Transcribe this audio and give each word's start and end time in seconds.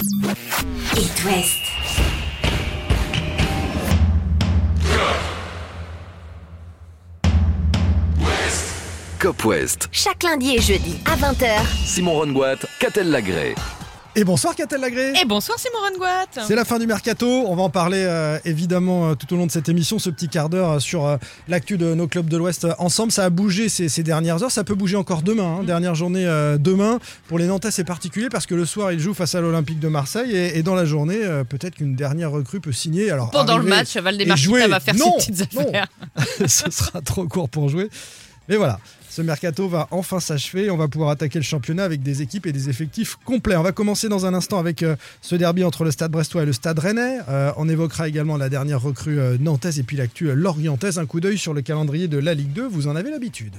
It 0.00 1.24
West. 1.24 1.58
Cop 9.18 9.44
West. 9.44 9.88
Chaque 9.90 10.22
lundi 10.22 10.54
et 10.54 10.60
jeudi 10.60 11.00
à 11.04 11.16
20h. 11.16 11.66
Simon 11.84 12.12
Rongoat, 12.12 12.58
Catel 12.78 13.10
Lagré. 13.10 13.56
Et 14.20 14.24
bonsoir 14.24 14.56
Catel 14.56 14.80
Lagré 14.80 15.12
Et 15.22 15.24
bonsoir 15.24 15.60
Simon 15.60 15.78
Rongoat 15.92 16.44
C'est 16.48 16.56
la 16.56 16.64
fin 16.64 16.80
du 16.80 16.88
mercato, 16.88 17.44
on 17.46 17.54
va 17.54 17.62
en 17.62 17.70
parler 17.70 18.02
euh, 18.02 18.36
évidemment 18.44 19.10
euh, 19.10 19.14
tout 19.14 19.32
au 19.32 19.36
long 19.36 19.46
de 19.46 19.52
cette 19.52 19.68
émission, 19.68 20.00
ce 20.00 20.10
petit 20.10 20.28
quart 20.28 20.48
d'heure 20.48 20.72
euh, 20.72 20.78
sur 20.80 21.06
euh, 21.06 21.18
l'actu 21.46 21.78
de 21.78 21.94
nos 21.94 22.08
clubs 22.08 22.28
de 22.28 22.36
l'Ouest 22.36 22.66
ensemble. 22.80 23.12
Ça 23.12 23.24
a 23.26 23.30
bougé 23.30 23.68
ces, 23.68 23.88
ces 23.88 24.02
dernières 24.02 24.42
heures, 24.42 24.50
ça 24.50 24.64
peut 24.64 24.74
bouger 24.74 24.96
encore 24.96 25.22
demain, 25.22 25.58
hein. 25.60 25.62
dernière 25.62 25.94
journée 25.94 26.26
euh, 26.26 26.58
demain. 26.58 26.98
Pour 27.28 27.38
les 27.38 27.46
Nantais 27.46 27.70
c'est 27.70 27.84
particulier 27.84 28.28
parce 28.28 28.46
que 28.46 28.56
le 28.56 28.66
soir 28.66 28.90
ils 28.90 28.98
jouent 28.98 29.14
face 29.14 29.36
à 29.36 29.40
l'Olympique 29.40 29.78
de 29.78 29.86
Marseille 29.88 30.34
et, 30.34 30.58
et 30.58 30.64
dans 30.64 30.74
la 30.74 30.84
journée 30.84 31.18
peut-être 31.48 31.76
qu'une 31.76 31.94
dernière 31.94 32.32
recrue 32.32 32.58
peut 32.58 32.72
signer. 32.72 33.12
Alors, 33.12 33.30
Pendant 33.30 33.56
le 33.58 33.64
match, 33.64 33.96
jouer- 34.36 34.62
Kita 34.62 34.68
va 34.68 34.80
faire 34.80 34.96
Non, 34.96 35.14
ses 35.20 35.30
petites 35.30 35.54
non. 35.54 35.60
affaires. 35.68 35.86
ce 36.48 36.68
sera 36.72 37.00
trop 37.02 37.24
court 37.28 37.48
pour 37.48 37.68
jouer. 37.68 37.88
Mais 38.48 38.56
voilà, 38.56 38.80
ce 39.18 39.22
mercato 39.22 39.66
va 39.66 39.88
enfin 39.90 40.20
s'achever. 40.20 40.70
On 40.70 40.76
va 40.76 40.86
pouvoir 40.86 41.10
attaquer 41.10 41.40
le 41.40 41.44
championnat 41.44 41.82
avec 41.82 42.04
des 42.04 42.22
équipes 42.22 42.46
et 42.46 42.52
des 42.52 42.68
effectifs 42.68 43.16
complets. 43.24 43.56
On 43.56 43.64
va 43.64 43.72
commencer 43.72 44.08
dans 44.08 44.26
un 44.26 44.32
instant 44.32 44.60
avec 44.60 44.84
euh, 44.84 44.94
ce 45.22 45.34
derby 45.34 45.64
entre 45.64 45.82
le 45.82 45.90
Stade 45.90 46.12
Brestois 46.12 46.44
et 46.44 46.46
le 46.46 46.52
Stade 46.52 46.78
Rennais. 46.78 47.18
Euh, 47.28 47.50
on 47.56 47.68
évoquera 47.68 48.06
également 48.06 48.36
la 48.36 48.48
dernière 48.48 48.80
recrue 48.80 49.18
euh, 49.18 49.36
nantaise 49.40 49.80
et 49.80 49.82
puis 49.82 49.96
l'actu 49.96 50.32
lorientaise. 50.32 51.00
Un 51.00 51.06
coup 51.06 51.18
d'œil 51.18 51.36
sur 51.36 51.52
le 51.52 51.62
calendrier 51.62 52.06
de 52.06 52.18
la 52.18 52.32
Ligue 52.32 52.52
2, 52.52 52.68
vous 52.68 52.86
en 52.86 52.94
avez 52.94 53.10
l'habitude. 53.10 53.56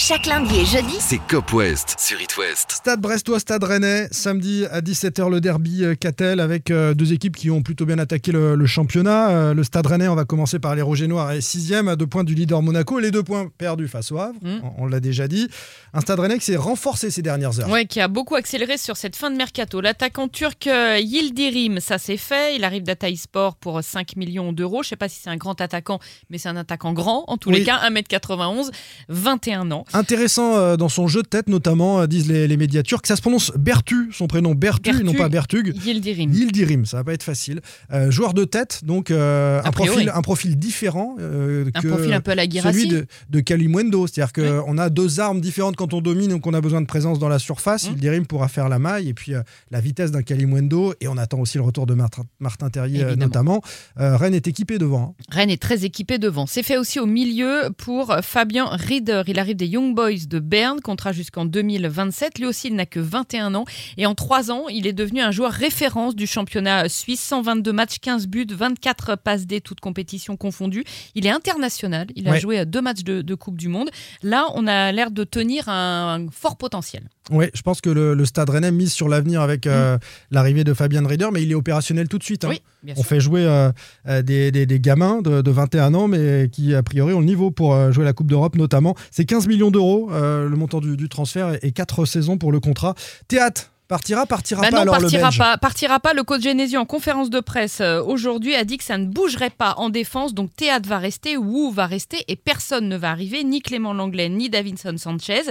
Chaque 0.00 0.26
lundi 0.26 0.60
et 0.60 0.64
jeudi, 0.64 0.94
C'est 1.00 1.18
Cop 1.28 1.52
West 1.52 1.96
sur 1.98 2.20
It 2.20 2.36
West. 2.36 2.70
Stade 2.70 3.00
Brestois, 3.00 3.40
Stade 3.40 3.64
Rennais, 3.64 4.06
samedi 4.12 4.64
à 4.70 4.80
17h 4.80 5.28
le 5.28 5.40
derby 5.40 5.82
euh, 5.84 5.96
Catel 5.96 6.38
avec 6.38 6.70
euh, 6.70 6.94
deux 6.94 7.12
équipes 7.12 7.34
qui 7.34 7.50
ont 7.50 7.62
plutôt 7.62 7.84
bien 7.84 7.98
attaqué 7.98 8.30
le, 8.30 8.54
le 8.54 8.66
championnat. 8.66 9.30
Euh, 9.30 9.54
le 9.54 9.64
Stade 9.64 9.88
Rennais, 9.88 10.06
on 10.06 10.14
va 10.14 10.24
commencer 10.24 10.60
par 10.60 10.76
les 10.76 10.82
Rouges 10.82 11.02
et 11.02 11.08
Noirs 11.08 11.32
et 11.32 11.40
6 11.40 11.74
à 11.74 11.96
deux 11.96 12.06
points 12.06 12.22
du 12.22 12.34
leader 12.36 12.62
Monaco. 12.62 13.00
Les 13.00 13.10
deux 13.10 13.24
points 13.24 13.48
perdus 13.58 13.88
face 13.88 14.12
au 14.12 14.18
Havre, 14.18 14.38
Mm. 14.40 14.60
on, 14.78 14.84
on 14.84 14.86
l'a 14.86 15.00
déjà 15.00 15.26
dit. 15.26 15.48
Un 15.92 16.00
Stade 16.00 16.20
Rennais 16.20 16.38
qui 16.38 16.44
s'est 16.44 16.56
renforcé 16.56 17.10
ces 17.10 17.22
dernières 17.22 17.58
heures. 17.58 17.68
Ouais, 17.68 17.84
qui 17.86 18.00
a 18.00 18.06
beaucoup 18.06 18.36
accéléré 18.36 18.78
sur 18.78 18.96
cette 18.96 19.16
fin 19.16 19.32
de 19.32 19.36
mercato. 19.36 19.80
L'attaquant 19.80 20.28
turc 20.28 20.66
Yildirim, 21.00 21.80
ça 21.80 21.98
c'est 21.98 22.16
fait. 22.18 22.54
Il 22.54 22.62
arrive 22.62 22.84
d'Ataï 22.84 23.16
Sport 23.16 23.56
pour 23.56 23.82
5 23.82 24.14
millions 24.14 24.52
d'euros. 24.52 24.84
Je 24.84 24.90
sais 24.90 24.96
pas 24.96 25.08
si 25.08 25.18
c'est 25.24 25.30
un 25.30 25.36
grand 25.36 25.60
attaquant, 25.60 25.98
mais 26.30 26.38
c'est 26.38 26.48
un 26.48 26.56
attaquant 26.56 26.92
grand 26.92 27.24
en 27.26 27.36
tous 27.36 27.50
Oui. 27.50 27.58
les 27.58 27.64
cas. 27.64 27.80
1m91, 27.90 28.70
21 29.08 29.72
ans. 29.72 29.84
Intéressant 29.92 30.56
euh, 30.56 30.76
dans 30.76 30.88
son 30.88 31.08
jeu 31.08 31.22
de 31.22 31.28
tête, 31.28 31.48
notamment, 31.48 32.00
euh, 32.00 32.06
disent 32.06 32.28
les, 32.28 32.46
les 32.48 32.56
médias 32.56 32.82
turcs. 32.82 33.06
Ça 33.06 33.16
se 33.16 33.20
prononce 33.20 33.52
Bertu, 33.56 34.10
son 34.12 34.26
prénom 34.26 34.54
Bertu, 34.54 34.90
Bertu. 34.90 35.04
non 35.04 35.14
pas 35.14 35.28
Bertug. 35.28 35.74
Yildirim. 35.84 36.32
Yildirim, 36.32 36.84
ça 36.84 36.98
va 36.98 37.04
pas 37.04 37.12
être 37.14 37.22
facile. 37.22 37.60
Euh, 37.92 38.10
joueur 38.10 38.34
de 38.34 38.44
tête, 38.44 38.80
donc 38.84 39.10
euh, 39.10 39.60
A 39.62 39.68
un, 39.68 39.70
profil, 39.70 40.12
un 40.14 40.22
profil 40.22 40.58
différent 40.58 41.16
euh, 41.20 41.66
Un 41.74 41.80
que 41.80 41.88
profil 41.88 42.12
un 42.12 42.20
peu 42.20 42.32
à 42.32 42.34
la 42.34 42.44
celui 42.48 42.88
de, 42.88 43.06
de 43.30 43.40
Kalimwendo. 43.40 44.06
C'est-à-dire 44.06 44.32
qu'on 44.32 44.76
a 44.78 44.90
deux 44.90 45.20
armes 45.20 45.40
différentes 45.40 45.76
quand 45.76 45.94
on 45.94 46.00
domine 46.00 46.32
ou 46.32 46.40
qu'on 46.40 46.54
a 46.54 46.60
besoin 46.60 46.80
de 46.80 46.86
présence 46.86 47.18
dans 47.18 47.28
la 47.28 47.38
surface. 47.38 47.84
Mm. 47.88 47.92
Yildirim 47.92 48.26
pourra 48.26 48.48
faire 48.48 48.68
la 48.68 48.78
maille 48.78 49.08
et 49.08 49.14
puis 49.14 49.32
la 49.70 49.80
vitesse 49.80 50.10
d'un 50.10 50.22
Kalimwendo. 50.22 50.94
Et 51.00 51.08
on 51.08 51.16
attend 51.16 51.40
aussi 51.40 51.56
le 51.58 51.64
retour 51.64 51.86
de 51.86 51.94
Martin, 51.94 52.24
Martin 52.40 52.68
Terrier, 52.70 53.00
Évidemment. 53.00 53.24
notamment. 53.24 53.62
Rennes 53.96 54.34
est 54.34 54.46
équipé 54.48 54.78
devant. 54.78 55.14
hein. 55.18 55.24
Rennes 55.30 55.50
est 55.50 55.60
très 55.62 55.84
équipé 55.84 56.18
devant. 56.18 56.46
C'est 56.46 56.62
fait 56.62 56.76
aussi 56.76 57.00
au 57.00 57.06
milieu 57.06 57.70
pour 57.76 58.14
Fabien 58.22 58.66
Rieder. 58.66 59.22
Il 59.26 59.38
arrive 59.38 59.56
des 59.56 59.66
Young 59.78 59.94
Boys 59.94 60.26
de 60.28 60.40
Berne, 60.40 60.80
contrat 60.80 61.12
jusqu'en 61.12 61.44
2027. 61.44 62.40
Lui 62.40 62.46
aussi, 62.46 62.66
il 62.66 62.74
n'a 62.74 62.84
que 62.84 62.98
21 62.98 63.54
ans. 63.54 63.64
Et 63.96 64.06
en 64.06 64.14
3 64.16 64.50
ans, 64.50 64.66
il 64.68 64.88
est 64.88 64.92
devenu 64.92 65.20
un 65.20 65.30
joueur 65.30 65.52
référence 65.52 66.16
du 66.16 66.26
championnat 66.26 66.88
suisse. 66.88 67.20
122 67.20 67.72
matchs, 67.72 67.98
15 68.00 68.26
buts, 68.26 68.46
24 68.50 69.14
passes 69.16 69.46
D, 69.46 69.60
toutes 69.60 69.78
compétitions 69.78 70.36
confondues. 70.36 70.82
Il 71.14 71.26
est 71.26 71.30
international. 71.30 72.08
Il 72.16 72.26
a 72.26 72.32
Ouais. 72.32 72.40
joué 72.40 72.58
à 72.58 72.64
deux 72.64 72.80
matchs 72.82 73.04
de, 73.04 73.22
de 73.22 73.34
Coupe 73.36 73.56
du 73.56 73.68
Monde. 73.68 73.90
Là, 74.24 74.46
on 74.54 74.66
a 74.66 74.90
l'air 74.90 75.12
de 75.12 75.22
tenir 75.22 75.68
un, 75.68 76.26
fort 76.32 76.56
potentiel. 76.56 77.08
Oui, 77.30 77.46
je 77.54 77.62
pense 77.62 77.80
que 77.80 77.90
le, 77.90 78.14
le 78.14 78.24
Stade 78.24 78.48
Rennais 78.50 78.70
mise 78.72 78.92
sur 78.92 79.08
l'avenir 79.08 79.42
avec 79.42 79.66
euh, 79.66 79.98
l'arrivée 80.30 80.64
de 80.64 80.72
Fabien 80.74 81.06
Rieder, 81.06 81.28
mais 81.32 81.42
il 81.42 81.50
est 81.50 81.54
opérationnel 81.54 82.08
tout 82.08 82.18
de 82.18 82.24
suite. 82.24 82.44
hein. 82.44 82.48
Mm. 82.48 82.52
Oui, 82.52 82.60
bien 82.82 82.94
On 82.96 83.00
sûr. 83.00 83.06
fait 83.06 83.20
jouer 83.20 83.44
euh, 83.44 83.70
euh, 84.08 84.22
des, 84.22 84.50
des- 84.50 84.64
des 84.66 84.80
gamins 84.80 85.20
de, 85.20 85.42
de 85.42 85.50
21 85.50 85.92
ans, 85.94 86.08
mais 86.08 86.48
qui 86.50 86.74
a 86.74 86.82
priori 86.82 87.12
ont 87.12 87.20
le 87.20 87.26
niveau 87.26 87.50
pour 87.50 87.92
jouer 87.92 88.04
la 88.04 88.12
Coupe 88.12 88.28
d'Europe 88.28 88.56
notamment. 88.56 88.94
C'est 89.10 89.24
15 89.24 89.46
millions 89.48 89.70
d'euros 89.70 90.08
euh, 90.12 90.48
le 90.48 90.56
montant 90.56 90.80
du, 90.80 90.96
du 90.96 91.08
transfert 91.08 91.58
et, 91.62 91.72
4 91.72 92.04
saisons 92.06 92.38
pour 92.38 92.50
le 92.52 92.60
contrat. 92.60 92.94
Théâtre 93.28 93.72
partira, 93.88 94.26
partira 94.26 94.60
Bah 94.62 94.68
pas 94.70 94.76
non, 94.76 94.82
alors 94.82 94.98
partira 94.98 95.22
le 95.22 95.24
Belge. 95.28 95.38
pas, 95.38 95.56
partira 95.58 95.98
pas. 96.00 96.12
Le 96.12 96.22
coach 96.22 96.42
Genesio 96.42 96.78
en 96.80 96.84
conférence 96.84 97.30
de 97.30 97.40
presse 97.40 97.78
euh, 97.80 98.02
aujourd'hui 98.02 98.54
a 98.54 98.64
dit 98.64 98.76
que 98.76 98.84
ça 98.84 98.98
ne 98.98 99.06
bougerait 99.06 99.50
pas 99.50 99.74
en 99.78 99.88
défense. 99.88 100.34
Donc 100.34 100.54
Théâtre 100.54 100.88
va 100.88 100.98
rester, 100.98 101.36
Wu 101.36 101.72
va 101.72 101.86
rester 101.86 102.24
et 102.28 102.36
personne 102.36 102.88
ne 102.88 102.96
va 102.96 103.10
arriver, 103.10 103.42
ni 103.44 103.60
Clément 103.62 103.92
Langlais, 103.94 104.28
ni 104.28 104.48
Davinson 104.50 104.94
Sanchez. 104.98 105.42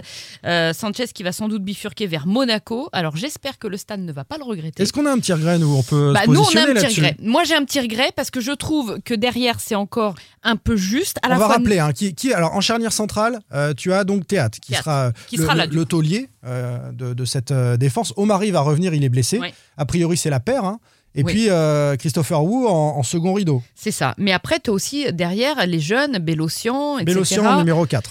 Euh, 0.46 0.72
Sanchez 0.74 1.08
qui 1.14 1.24
va 1.24 1.32
sans 1.32 1.48
doute 1.50 1.64
bifurquer 1.64 2.08
vers 2.08 2.28
Monaco. 2.28 2.90
Alors 2.94 3.16
j'espère 3.18 3.58
que 3.58 3.68
le 3.68 3.78
stade 3.78 4.02
ne 4.02 4.12
va 4.14 4.24
pas 4.24 4.38
le 4.38 4.44
regretter. 4.44 4.84
Est-ce 4.84 4.94
qu'on 4.94 5.06
a 5.06 5.12
un 5.12 5.20
petit 5.20 5.34
regret 5.34 5.58
nous? 5.58 5.76
On 5.76 5.84
peut 5.84 6.14
Bah, 6.14 6.22
se 6.26 6.30
nous, 6.30 6.40
on 6.40 6.56
a 6.56 6.62
un 6.62 6.74
petit 6.74 6.88
regret. 6.88 7.16
Moi, 7.22 7.44
j'ai 7.44 7.56
un 7.56 7.66
petit 7.66 7.80
regret 7.80 8.12
parce 8.16 8.30
que 8.32 8.40
je 8.40 8.52
trouve 8.52 9.00
que 9.04 9.14
derrière, 9.14 9.60
c'est 9.60 9.76
encore 9.76 10.16
un 10.48 10.56
peu 10.56 10.76
juste. 10.76 11.18
À 11.22 11.28
On 11.28 11.30
la 11.30 11.38
va 11.38 11.46
fois, 11.46 11.56
rappeler, 11.56 11.80
hein, 11.80 11.92
qui, 11.94 12.16
qui- 12.16 12.34
alors 12.34 12.54
en 12.56 12.62
charnière 12.62 12.92
centrale, 12.94 13.40
euh, 13.54 13.74
tu 13.74 13.94
as 13.94 14.04
donc 14.04 14.26
Théâtre 14.28 14.60
qui 14.60 14.72
Théâtre, 14.72 14.84
sera, 14.86 15.06
euh, 15.08 15.12
qui 15.28 15.38
le, 15.38 15.44
sera 15.44 15.56
là, 15.56 15.66
le- 15.66 15.70
du 15.72 15.76
le 15.78 15.84
coup. 15.84 15.90
taulier 15.90 16.30
euh, 16.46 16.92
de, 16.92 17.14
de 17.14 17.26
cette 17.26 17.52
défense. 17.54 18.14
Omari 18.18 18.52
va 18.52 18.62
revenir, 18.62 18.94
il 18.94 19.04
est 19.04 19.10
blessé. 19.10 19.40
Ouais. 19.40 19.54
A 19.78 19.86
priori, 19.86 20.18
c'est 20.18 20.30
la 20.30 20.40
paire. 20.40 20.66
hein. 20.66 20.80
Et 21.18 21.24
Oui. 21.24 21.34
puis 21.34 21.46
euh, 21.50 21.96
Christopher 21.98 22.44
Wu 22.44 22.66
en, 22.68 22.72
en 22.98 23.04
second 23.04 23.34
rideau. 23.34 23.62
C'est 23.76 23.92
ça. 23.92 24.14
Mais 24.18 24.32
après, 24.32 24.60
tu 24.60 24.70
as 24.70 24.74
aussi 24.74 25.12
derrière 25.12 25.66
les 25.68 25.80
jeunes, 25.80 26.20
Bélocian, 26.20 27.00
etc. 27.00 27.06
Bélocian 27.14 27.58
numéro 27.58 27.86
4. 27.86 28.10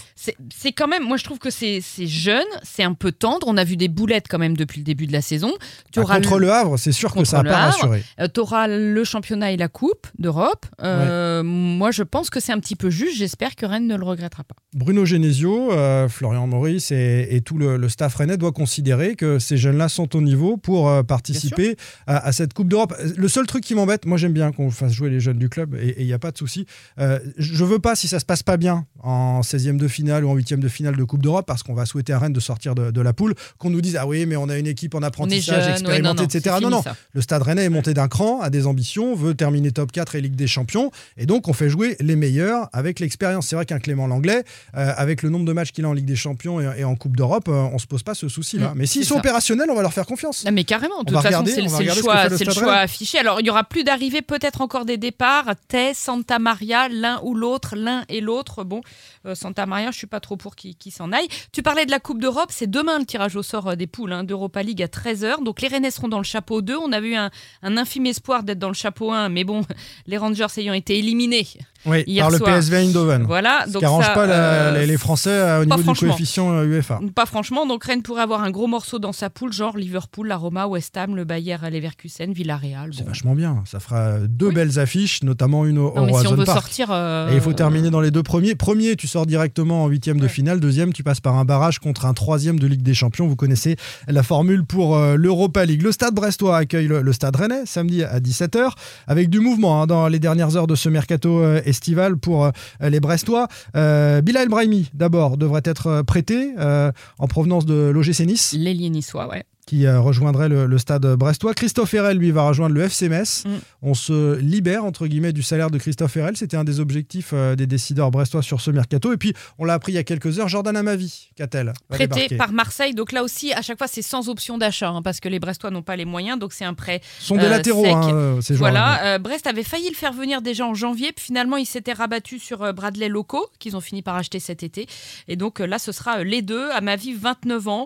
C'est 0.53 0.71
quand 0.73 0.87
même, 0.87 1.03
moi 1.03 1.15
je 1.17 1.23
trouve 1.23 1.37
que 1.39 1.49
c'est 1.49 1.81
jeune, 1.99 2.43
c'est 2.63 2.83
un 2.83 2.93
peu 2.93 3.11
tendre. 3.11 3.47
On 3.47 3.55
a 3.57 3.63
vu 3.63 3.77
des 3.77 3.87
boulettes 3.87 4.25
quand 4.29 4.39
même 4.39 4.57
depuis 4.57 4.79
le 4.79 4.83
début 4.83 5.07
de 5.07 5.13
la 5.13 5.21
saison. 5.21 5.53
Tu 5.93 5.99
Ah, 5.99 6.03
contre 6.15 6.37
le 6.39 6.51
Havre, 6.51 6.77
c'est 6.77 6.91
sûr 6.91 7.13
que 7.13 7.23
ça 7.23 7.41
n'a 7.43 7.49
pas 7.49 7.57
rassuré. 7.67 8.03
tu 8.33 8.39
auras 8.41 8.67
le 8.67 9.03
championnat 9.03 9.51
et 9.53 9.57
la 9.57 9.67
Coupe 9.69 10.07
d'Europe. 10.19 10.65
Euh, 10.83 11.43
Moi 11.43 11.91
je 11.91 12.03
pense 12.03 12.29
que 12.29 12.39
c'est 12.39 12.51
un 12.51 12.59
petit 12.59 12.75
peu 12.75 12.89
juste. 12.89 13.17
J'espère 13.17 13.55
que 13.55 13.65
Rennes 13.65 13.87
ne 13.87 13.95
le 13.95 14.03
regrettera 14.03 14.43
pas. 14.43 14.55
Bruno 14.73 15.05
Genesio, 15.05 15.71
euh, 15.71 16.07
Florian 16.09 16.45
Maurice 16.47 16.91
et, 16.91 17.27
et 17.31 17.41
tout 17.41 17.57
le, 17.57 17.77
le 17.77 17.89
staff 17.89 18.15
rennais 18.15 18.37
doit 18.37 18.51
considérer 18.51 19.15
que 19.15 19.39
ces 19.39 19.55
jeunes-là 19.57 19.87
sont 19.89 20.15
au 20.15 20.21
niveau 20.21 20.57
pour 20.57 20.89
euh, 20.89 21.03
participer 21.03 21.77
à, 22.05 22.17
à 22.27 22.31
cette 22.31 22.53
Coupe 22.53 22.67
d'Europe. 22.67 22.93
Le 23.15 23.27
seul 23.27 23.45
truc 23.47 23.63
qui 23.63 23.75
m'embête, 23.75 24.05
moi 24.05 24.17
j'aime 24.17 24.33
bien 24.33 24.51
qu'on 24.51 24.71
fasse 24.71 24.93
jouer 24.93 25.09
les 25.09 25.19
jeunes 25.19 25.37
du 25.37 25.49
club 25.49 25.75
et 25.75 25.95
il 25.99 26.05
n'y 26.05 26.13
a 26.13 26.19
pas 26.19 26.31
de 26.31 26.37
souci. 26.37 26.65
Euh, 26.99 27.19
je 27.37 27.63
veux 27.63 27.79
pas, 27.79 27.95
si 27.95 28.07
ça 28.07 28.19
se 28.19 28.25
passe 28.25 28.43
pas 28.43 28.57
bien 28.57 28.85
en 29.03 29.41
16e 29.41 29.77
de 29.77 29.87
finale 29.87 30.25
ou 30.25 30.29
en 30.29 30.35
8e 30.37 30.59
de 30.59 30.67
finale 30.67 30.95
de 30.95 31.03
Coupe 31.03 31.21
d'Europe, 31.21 31.45
parce 31.45 31.63
qu'on 31.63 31.73
va 31.73 31.85
souhaiter 31.85 32.13
à 32.13 32.19
Rennes 32.19 32.33
de 32.33 32.39
sortir 32.39 32.75
de, 32.75 32.91
de 32.91 33.01
la 33.01 33.13
poule, 33.13 33.35
qu'on 33.57 33.69
nous 33.69 33.81
dise 33.81 33.95
Ah 33.99 34.07
oui, 34.07 34.25
mais 34.25 34.35
on 34.35 34.49
a 34.49 34.57
une 34.57 34.67
équipe 34.67 34.95
en 34.95 35.01
apprentissage, 35.03 35.55
jeune, 35.63 35.65
ouais, 35.65 35.69
non, 35.69 36.11
expérimentée, 36.13 36.21
non, 36.23 36.27
etc. 36.27 36.55
Non, 36.61 36.69
non. 36.69 36.81
ça. 36.81 36.95
Le 37.13 37.21
Stade 37.21 37.41
Rennais 37.43 37.65
est 37.65 37.69
monté 37.69 37.93
d'un 37.93 38.07
cran, 38.07 38.41
a 38.41 38.49
des 38.49 38.67
ambitions, 38.67 39.15
veut 39.15 39.33
terminer 39.35 39.71
top 39.71 39.91
4 39.91 40.15
et 40.15 40.21
Ligue 40.21 40.35
des 40.35 40.47
Champions. 40.47 40.91
Et 41.17 41.25
donc, 41.25 41.47
on 41.47 41.53
fait 41.53 41.69
jouer 41.69 41.95
les 41.99 42.15
meilleurs 42.15 42.69
avec 42.73 42.99
l'expérience. 42.99 43.47
C'est 43.47 43.55
vrai 43.55 43.65
qu'un 43.65 43.79
Clément 43.79 44.07
Langlais, 44.07 44.43
euh, 44.75 44.91
avec 44.97 45.21
le 45.23 45.29
nombre 45.29 45.45
de 45.45 45.53
matchs 45.53 45.71
qu'il 45.71 45.85
a 45.85 45.89
en 45.89 45.93
Ligue 45.93 46.05
des 46.05 46.15
Champions 46.15 46.59
et, 46.59 46.79
et 46.79 46.83
en 46.83 46.95
Coupe 46.95 47.15
d'Europe, 47.15 47.47
euh, 47.49 47.67
on 47.73 47.77
se 47.79 47.87
pose 47.87 48.03
pas 48.03 48.13
ce 48.15 48.27
souci-là. 48.27 48.69
Mm, 48.69 48.77
Mais 48.77 48.85
s'ils 48.85 49.05
sont 49.05 49.15
ça. 49.15 49.19
opérationnels, 49.19 49.69
on 49.71 49.75
va 49.75 49.81
leur 49.81 49.93
faire 49.93 50.05
confiance. 50.05 50.43
Non, 50.45 50.51
mais 50.51 50.63
carrément, 50.63 51.03
de 51.03 51.11
toute 51.13 51.21
façon, 51.21 51.43
c'est 51.45 51.61
le- 51.61 52.51
choix, 52.51 52.76
affiché. 52.79 53.17
Alors, 53.19 53.39
il 53.39 53.45
y 53.45 53.49
aura 53.49 53.63
plus 53.63 53.83
d'arrivées, 53.83 54.21
peut-être 54.21 54.61
encore 54.61 54.85
des 54.85 54.97
départs. 54.97 55.55
Thé, 55.67 55.93
Santa 55.93 56.39
Maria, 56.39 56.89
l'un 56.89 57.19
ou 57.23 57.33
l'autre, 57.33 57.75
l'un 57.75 58.03
et 58.09 58.21
l'autre. 58.21 58.63
Bon, 58.63 58.81
euh, 59.25 59.35
Santa 59.35 59.65
Maria, 59.65 59.91
je 59.91 59.97
suis 59.97 60.07
pas 60.07 60.19
trop 60.19 60.37
pour 60.37 60.55
qu'il 60.55 60.91
s'en 60.91 61.11
aille. 61.11 61.27
Tu 61.51 61.63
parlais 61.63 61.85
de 61.85 61.91
la 61.91 61.99
Coupe 61.99 62.19
d'Europe, 62.19 62.49
c'est 62.51 62.69
demain 62.69 62.99
le 62.99 63.05
tirage 63.05 63.35
au 63.35 63.43
sort 63.43 63.69
euh, 63.69 63.75
des 63.75 63.87
poules 63.87 64.13
hein, 64.13 64.23
d'Europa 64.23 64.63
League 64.63 64.81
à 64.81 64.87
13h. 64.87 65.43
Donc, 65.43 65.61
les 65.61 65.67
Rennais 65.67 65.91
seront 65.91 66.07
dans 66.07 66.17
le 66.17 66.23
chapeau 66.23 66.61
2. 66.61 66.77
On 66.77 66.91
avait 66.91 67.09
eu 67.09 67.15
un, 67.15 67.31
un 67.63 67.77
infime 67.77 68.05
espoir 68.05 68.43
d'être 68.43 68.59
dans 68.59 68.67
le 68.69 68.73
chapeau 68.73 69.11
1, 69.11 69.29
mais 69.29 69.43
bon, 69.43 69.61
les 70.07 70.17
Rangers 70.17 70.47
ayant 70.57 70.73
été 70.73 70.97
éliminés. 70.97 71.47
Oui, 71.85 72.03
Hier 72.07 72.27
par 72.27 72.31
le. 72.31 72.39
PSV 72.39 72.75
Eindhoven. 72.77 73.23
Voilà. 73.23 73.65
Donc 73.67 73.79
qui 73.79 73.85
arrange 73.85 74.05
ça, 74.05 74.11
pas 74.11 74.25
la- 74.25 74.33
euh, 74.33 74.79
les, 74.79 74.87
les 74.87 74.97
Français 74.97 75.29
euh, 75.29 75.61
au 75.61 75.65
niveau 75.65 75.93
du 75.93 75.99
coefficient 75.99 76.51
euh, 76.51 76.65
UEFA. 76.65 76.99
Pas 77.15 77.25
franchement, 77.25 77.65
donc 77.65 77.83
Rennes 77.83 78.01
pourrait 78.01 78.21
avoir 78.23 78.43
un 78.43 78.51
gros 78.51 78.67
morceau 78.67 78.99
dans 78.99 79.13
sa 79.13 79.29
poule, 79.29 79.53
genre 79.53 79.77
Liverpool, 79.77 80.27
la 80.27 80.35
Roma, 80.37 80.67
West 80.67 80.95
Ham, 80.97 81.15
le 81.15 81.23
Bayer, 81.23 81.57
Leverkusen, 81.71 82.33
Villarreal. 82.33 82.91
C'est 82.95 83.05
vachement 83.05 83.35
bien. 83.35 83.63
Ça 83.65 83.79
fera 83.79 84.19
deux 84.27 84.47
Oui. 84.47 84.55
belles 84.55 84.79
affiches, 84.79 85.23
notamment 85.23 85.65
une 85.65 85.77
au, 85.77 85.93
Non, 85.95 86.01
au 86.03 86.05
mais 86.05 86.11
si 86.13 86.17
on 86.19 86.21
Roazhon 86.29 86.35
veut 86.35 86.45
Park. 86.45 86.57
sortir. 86.59 86.91
Et 87.31 87.35
il 87.35 87.41
faut 87.41 87.53
terminer 87.53 87.89
dans 87.89 88.01
les 88.01 88.11
deux 88.11 88.23
premiers. 88.23 88.55
Premier, 88.55 88.95
tu 88.95 89.07
sors 89.07 89.25
directement 89.25 89.83
en 89.83 89.87
huitième 89.87 90.19
de 90.19 90.27
finale. 90.27 90.59
Deuxième, 90.59 90.93
tu 90.93 91.03
passes 91.03 91.21
par 91.21 91.35
un 91.35 91.45
barrage 91.45 91.79
contre 91.79 92.05
un 92.05 92.13
troisième 92.13 92.59
de 92.59 92.67
Ligue 92.67 92.81
des 92.83 92.93
Champions. 92.93 93.27
Vous 93.27 93.35
connaissez 93.35 93.75
la 94.07 94.23
formule 94.23 94.65
pour 94.65 94.97
euh, 94.97 95.15
l'Europa 95.15 95.65
League. 95.65 95.81
Le 95.83 95.91
Stade 95.91 96.13
Brestois 96.15 96.57
accueille 96.57 96.87
le, 96.87 97.01
le 97.01 97.13
Stade 97.13 97.35
Rennais 97.35 97.65
samedi 97.65 98.03
à 98.03 98.19
17h 98.19 98.71
avec 99.07 99.29
du 99.29 99.39
mouvement 99.39 99.81
hein, 99.81 99.87
dans 99.87 100.07
les 100.07 100.19
dernières 100.19 100.55
heures 100.55 100.67
de 100.67 100.75
ce 100.75 100.89
mercato 100.89 101.39
euh, 101.41 101.61
estival 101.67 102.17
pour 102.17 102.45
euh, 102.45 102.51
les 102.81 102.99
Brestois. 102.99 103.47
Euh, 103.75 104.21
Bilal 104.21 104.49
Brahimi, 104.49 104.89
d'abord, 104.93 105.37
devrait 105.37 105.61
être 105.65 105.87
euh, 105.87 106.03
prêté 106.03 106.53
en 106.57 107.27
provenance 107.27 107.65
de 107.65 107.89
l'OGC 107.89 108.21
Nice. 108.21 108.53
L'ailier 108.57 108.89
niçois, 108.89 109.27
ouais. 109.27 109.43
Qui 109.67 109.85
euh, 109.85 109.99
rejoindrait 109.99 110.47
le, 110.49 110.65
le 110.65 110.77
stade 110.77 111.05
brestois. 111.15 111.53
Christophe 111.53 111.93
Herel, 111.93 112.17
lui, 112.17 112.31
va 112.31 112.43
rejoindre 112.47 112.73
le 112.73 112.81
FC 112.81 113.09
Metz. 113.09 113.43
Mm. 113.45 113.49
On 113.83 113.93
se 113.93 114.37
libère, 114.37 114.85
entre 114.85 115.05
guillemets, 115.07 115.33
du 115.33 115.43
salaire 115.43 115.69
de 115.69 115.77
Christophe 115.77 116.15
Herel. 116.15 116.37
C'était 116.37 116.55
un 116.55 116.63
des 116.63 116.79
objectifs 116.79 117.31
euh, 117.33 117.55
des 117.55 117.67
décideurs 117.67 118.09
brestois 118.09 118.41
sur 118.41 118.61
ce 118.61 118.71
mercato. 118.71 119.11
Et 119.11 119.17
puis, 119.17 119.33
on 119.59 119.65
l'a 119.65 119.73
appris 119.73 119.91
il 119.91 119.95
y 119.95 119.99
a 119.99 120.03
quelques 120.05 120.39
heures, 120.39 120.47
Jordan 120.47 120.75
Amavi, 120.75 121.29
qu'a-t-elle? 121.35 121.73
Prêté 121.89 122.07
débarquer. 122.07 122.37
par 122.37 122.51
Marseille. 122.53 122.93
Donc 122.93 123.11
là 123.11 123.23
aussi, 123.23 123.51
à 123.53 123.61
chaque 123.61 123.77
fois, 123.77 123.87
c'est 123.87 124.01
sans 124.01 124.29
option 124.29 124.57
d'achat 124.57 124.89
hein, 124.89 125.01
parce 125.01 125.19
que 125.19 125.27
les 125.27 125.39
Brestois 125.39 125.69
n'ont 125.69 125.81
pas 125.83 125.97
les 125.97 126.05
moyens. 126.05 126.39
Donc 126.39 126.53
c'est 126.53 126.65
un 126.65 126.73
prêt. 126.73 127.01
Ce 127.19 127.25
sont 127.27 127.35
des 127.35 127.43
euh, 127.43 127.49
latéraux, 127.49 127.83
sec. 127.83 127.93
hein, 127.93 128.39
ces. 128.41 128.53
Voilà. 128.55 129.15
Euh, 129.15 129.19
Brest 129.19 129.47
avait 129.47 129.63
failli 129.63 129.89
le 129.89 129.95
faire 129.95 130.13
venir 130.13 130.41
déjà 130.41 130.65
en 130.65 130.75
janvier. 130.75 131.11
Puis 131.11 131.25
finalement, 131.25 131.57
ils 131.57 131.65
s'étaient 131.65 131.91
rabattus 131.93 132.41
sur 132.41 132.73
Bradley 132.73 133.09
Loco, 133.09 133.47
qu'ils 133.59 133.75
ont 133.75 133.81
fini 133.81 134.01
par 134.01 134.15
acheter 134.15 134.39
cet 134.39 134.63
été. 134.63 134.87
Et 135.27 135.35
donc 135.35 135.59
là, 135.59 135.77
ce 135.77 135.91
sera 135.91 136.23
les 136.23 136.41
deux. 136.41 136.69
À 136.71 136.79
ma 136.79 136.95
vie, 136.95 137.13
29 137.13 137.67
ans. 137.67 137.85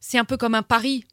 C'est 0.00 0.18
un 0.18 0.24
peu 0.24 0.36
comme 0.36 0.54
un 0.54 0.62
pari. 0.62 1.04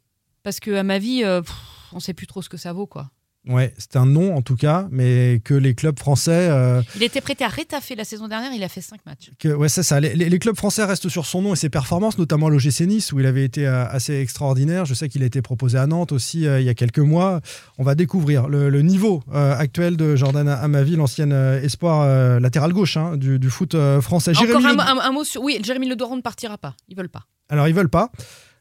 Parce 0.42 0.60
que 0.60 0.70
à 0.74 0.82
ma 0.82 0.98
vie, 0.98 1.22
euh, 1.24 1.42
pff, 1.42 1.54
on 1.92 2.00
sait 2.00 2.14
plus 2.14 2.26
trop 2.26 2.42
ce 2.42 2.48
que 2.48 2.56
ça 2.56 2.72
vaut, 2.72 2.86
quoi. 2.86 3.10
Ouais, 3.48 3.72
c'est 3.78 3.96
un 3.96 4.04
nom 4.04 4.36
en 4.36 4.42
tout 4.42 4.56
cas, 4.56 4.88
mais 4.90 5.40
que 5.42 5.54
les 5.54 5.74
clubs 5.74 5.98
français. 5.98 6.48
euh, 6.50 6.82
Il 6.96 7.02
était 7.02 7.20
prêté 7.22 7.44
à 7.44 7.48
Rétafé 7.48 7.94
la 7.94 8.04
saison 8.04 8.28
dernière. 8.28 8.52
Il 8.52 8.62
a 8.62 8.68
fait 8.68 8.82
5 8.82 9.00
matchs. 9.06 9.30
que, 9.38 9.48
ouais, 9.48 9.70
c'est 9.70 9.82
ça. 9.82 10.00
Les, 10.00 10.38
clubs 10.38 10.56
français 10.56 10.84
restent 10.84 11.08
sur 11.08 11.24
son 11.24 11.40
nom 11.42 11.54
et 11.54 11.56
ses 11.56 11.70
performances, 11.70 12.18
notamment 12.18 12.50
l'OGC 12.50 12.80
Nice, 12.86 13.10
où 13.12 13.20
il 13.20 13.26
avait 13.26 13.44
été 13.44 13.66
euh, 13.66 13.86
assez 13.88 14.20
extraordinaire. 14.20 14.84
Je 14.84 14.92
sais 14.92 15.08
qu'il 15.08 15.22
a 15.22 15.26
été 15.26 15.40
proposé 15.40 15.78
à 15.78 15.86
Nantes 15.86 16.12
aussi 16.12 16.46
euh, 16.46 16.60
il 16.60 16.66
y 16.66 16.68
a 16.68 16.74
quelques 16.74 16.98
mois. 16.98 17.40
On 17.78 17.84
va 17.84 17.94
découvrir 17.94 18.48
le, 18.48 18.68
le 18.68 18.82
niveau 18.82 19.22
euh, 19.32 19.56
actuel 19.56 19.96
de 19.96 20.14
Jordan 20.14 20.46
Amavi, 20.48 20.96
l'ancienne 20.96 21.32
euh, 21.32 21.62
espoir 21.62 22.02
euh, 22.02 22.40
latéral 22.40 22.72
gauche 22.74 22.96
hein, 22.98 23.16
du, 23.16 23.38
du 23.38 23.48
foot 23.50 23.74
euh, 23.74 24.00
français. 24.02 24.32
Encore 24.36 24.46
Jérémy 24.60 24.66
un, 24.66 24.70
Le- 24.70 24.76
mot- 24.76 24.82
un- 24.82 25.08
un 25.08 25.12
mot 25.12 25.24
sur. 25.24 25.42
Oui, 25.42 25.58
Jérémy 25.62 25.88
Le 25.88 25.96
Doron 25.96 26.16
ne 26.16 26.22
partira 26.22 26.58
pas. 26.58 26.76
Ils 26.88 26.96
veulent 26.96 27.08
pas. 27.08 27.22
Alors, 27.48 27.66
ils 27.66 27.74
veulent 27.74 27.88
pas. 27.88 28.10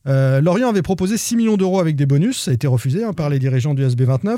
Euh, 0.08 0.42
Lorient 0.42 0.70
avait 0.70 0.82
proposé 0.82 1.18
6 1.18 1.36
millions 1.36 1.58
d'euros 1.58 1.80
avec 1.80 1.96
des 1.96 2.06
bonus. 2.06 2.42
Ça 2.44 2.52
a 2.52 2.54
été 2.54 2.68
refusé 2.68 3.04
hein, 3.04 3.14
par 3.14 3.30
les 3.30 3.40
dirigeants 3.40 3.74
du 3.74 3.86
SB29. 3.86 4.38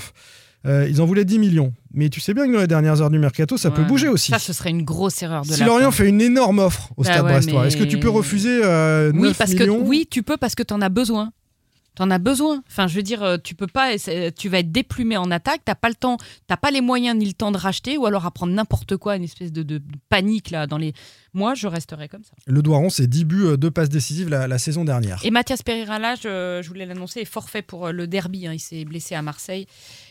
Euh, 0.65 0.87
ils 0.89 0.99
en 1.01 1.05
voulaient 1.05 1.23
10 1.25 1.39
millions. 1.39 1.73
Mais 1.93 2.09
tu 2.09 2.19
sais 2.19 2.33
bien 2.33 2.45
que 2.47 2.51
dans 2.53 2.59
les 2.59 2.67
dernières 2.67 3.01
heures 3.01 3.09
du 3.09 3.19
mercato, 3.19 3.55
ça 3.55 3.71
peut 3.71 3.83
bouger 3.83 4.09
aussi. 4.09 4.31
Ça, 4.31 4.39
ce 4.39 4.51
serait 4.51 4.71
une 4.71 4.83
grosse 4.83 5.21
erreur 5.23 5.43
de 5.43 5.53
Si 5.53 5.59
la 5.61 5.65
Lorient 5.67 5.85
part. 5.85 5.93
fait 5.93 6.09
une 6.09 6.19
énorme 6.21 6.59
offre 6.59 6.89
au 6.97 7.03
Bah 7.03 7.11
Stade 7.13 7.25
ouais, 7.25 7.31
Brestois, 7.31 7.61
mais- 7.61 7.67
est-ce 7.67 7.77
que 7.77 7.83
tu 7.85 7.99
peux 7.99 8.09
refuser 8.09 8.59
euh, 8.63 9.11
9 9.13 9.21
Oui, 9.21 9.33
parce 9.37 9.53
que 9.53 9.63
millions? 9.63 9.81
oui, 9.85 10.07
tu 10.09 10.21
peux 10.21 10.35
parce 10.37 10.55
que 10.55 10.63
tu 10.63 10.73
en 10.73 10.81
as 10.81 10.89
besoin. 10.89 11.31
Tu 11.95 12.03
en 12.03 12.11
as 12.11 12.17
besoin. 12.19 12.61
Enfin, 12.69 12.87
je 12.87 12.95
veux 12.95 13.01
dire, 13.03 13.23
euh, 13.23 13.37
tu 13.41 13.55
peux 13.55 13.67
pas. 13.67 13.91
Tu 14.37 14.49
vas 14.49 14.59
être 14.59 14.71
déplumé 14.71 15.15
en 15.17 15.31
attaque. 15.31 15.61
T'as 15.65 15.75
pas 15.75 15.89
le 15.89 15.95
temps. 15.95 16.17
T'as 16.47 16.57
pas 16.57 16.71
les 16.71 16.81
moyens 16.81 17.17
ni 17.17 17.25
le 17.25 17.33
temps 17.33 17.51
de 17.51 17.57
racheter, 17.57 17.97
ou 17.97 18.05
alors 18.05 18.25
à 18.25 18.31
prendre 18.31 18.51
n'importe 18.53 18.97
quoi, 18.97 19.15
une 19.15 19.23
espèce 19.23 19.51
de, 19.53 19.63
de- 19.63 19.77
de 19.77 19.83
panique 20.09 20.51
là 20.51 20.67
dans 20.67 20.77
les. 20.77 20.93
Moi, 21.33 21.53
je 21.55 21.67
resterai 21.67 22.07
comme 22.07 22.23
ça. 22.23 22.31
Le 22.47 22.61
Doiron, 22.61 22.89
c'est 22.89 23.07
10 23.07 23.25
buts, 23.25 23.57
2 23.57 23.71
passes 23.71 23.89
décisives 23.89 24.29
la, 24.29 24.47
la 24.47 24.57
saison 24.57 24.85
dernière. 24.85 25.19
Et 25.23 25.31
Mathias 25.31 25.63
Pereira 25.63 25.99
là, 25.99 26.15
je, 26.15 26.61
je 26.63 26.67
voulais 26.67 26.85
l'annoncer, 26.85 27.21
est 27.21 27.25
forfait 27.25 27.61
pour 27.61 27.87
euh, 27.87 27.91
le 27.91 28.07
derby. 28.07 28.47
hein. 28.47 28.53
Il 28.53 28.59
s'est 28.59 28.85
blessé 28.85 29.15
à 29.15 29.21
Marseille 29.21 29.67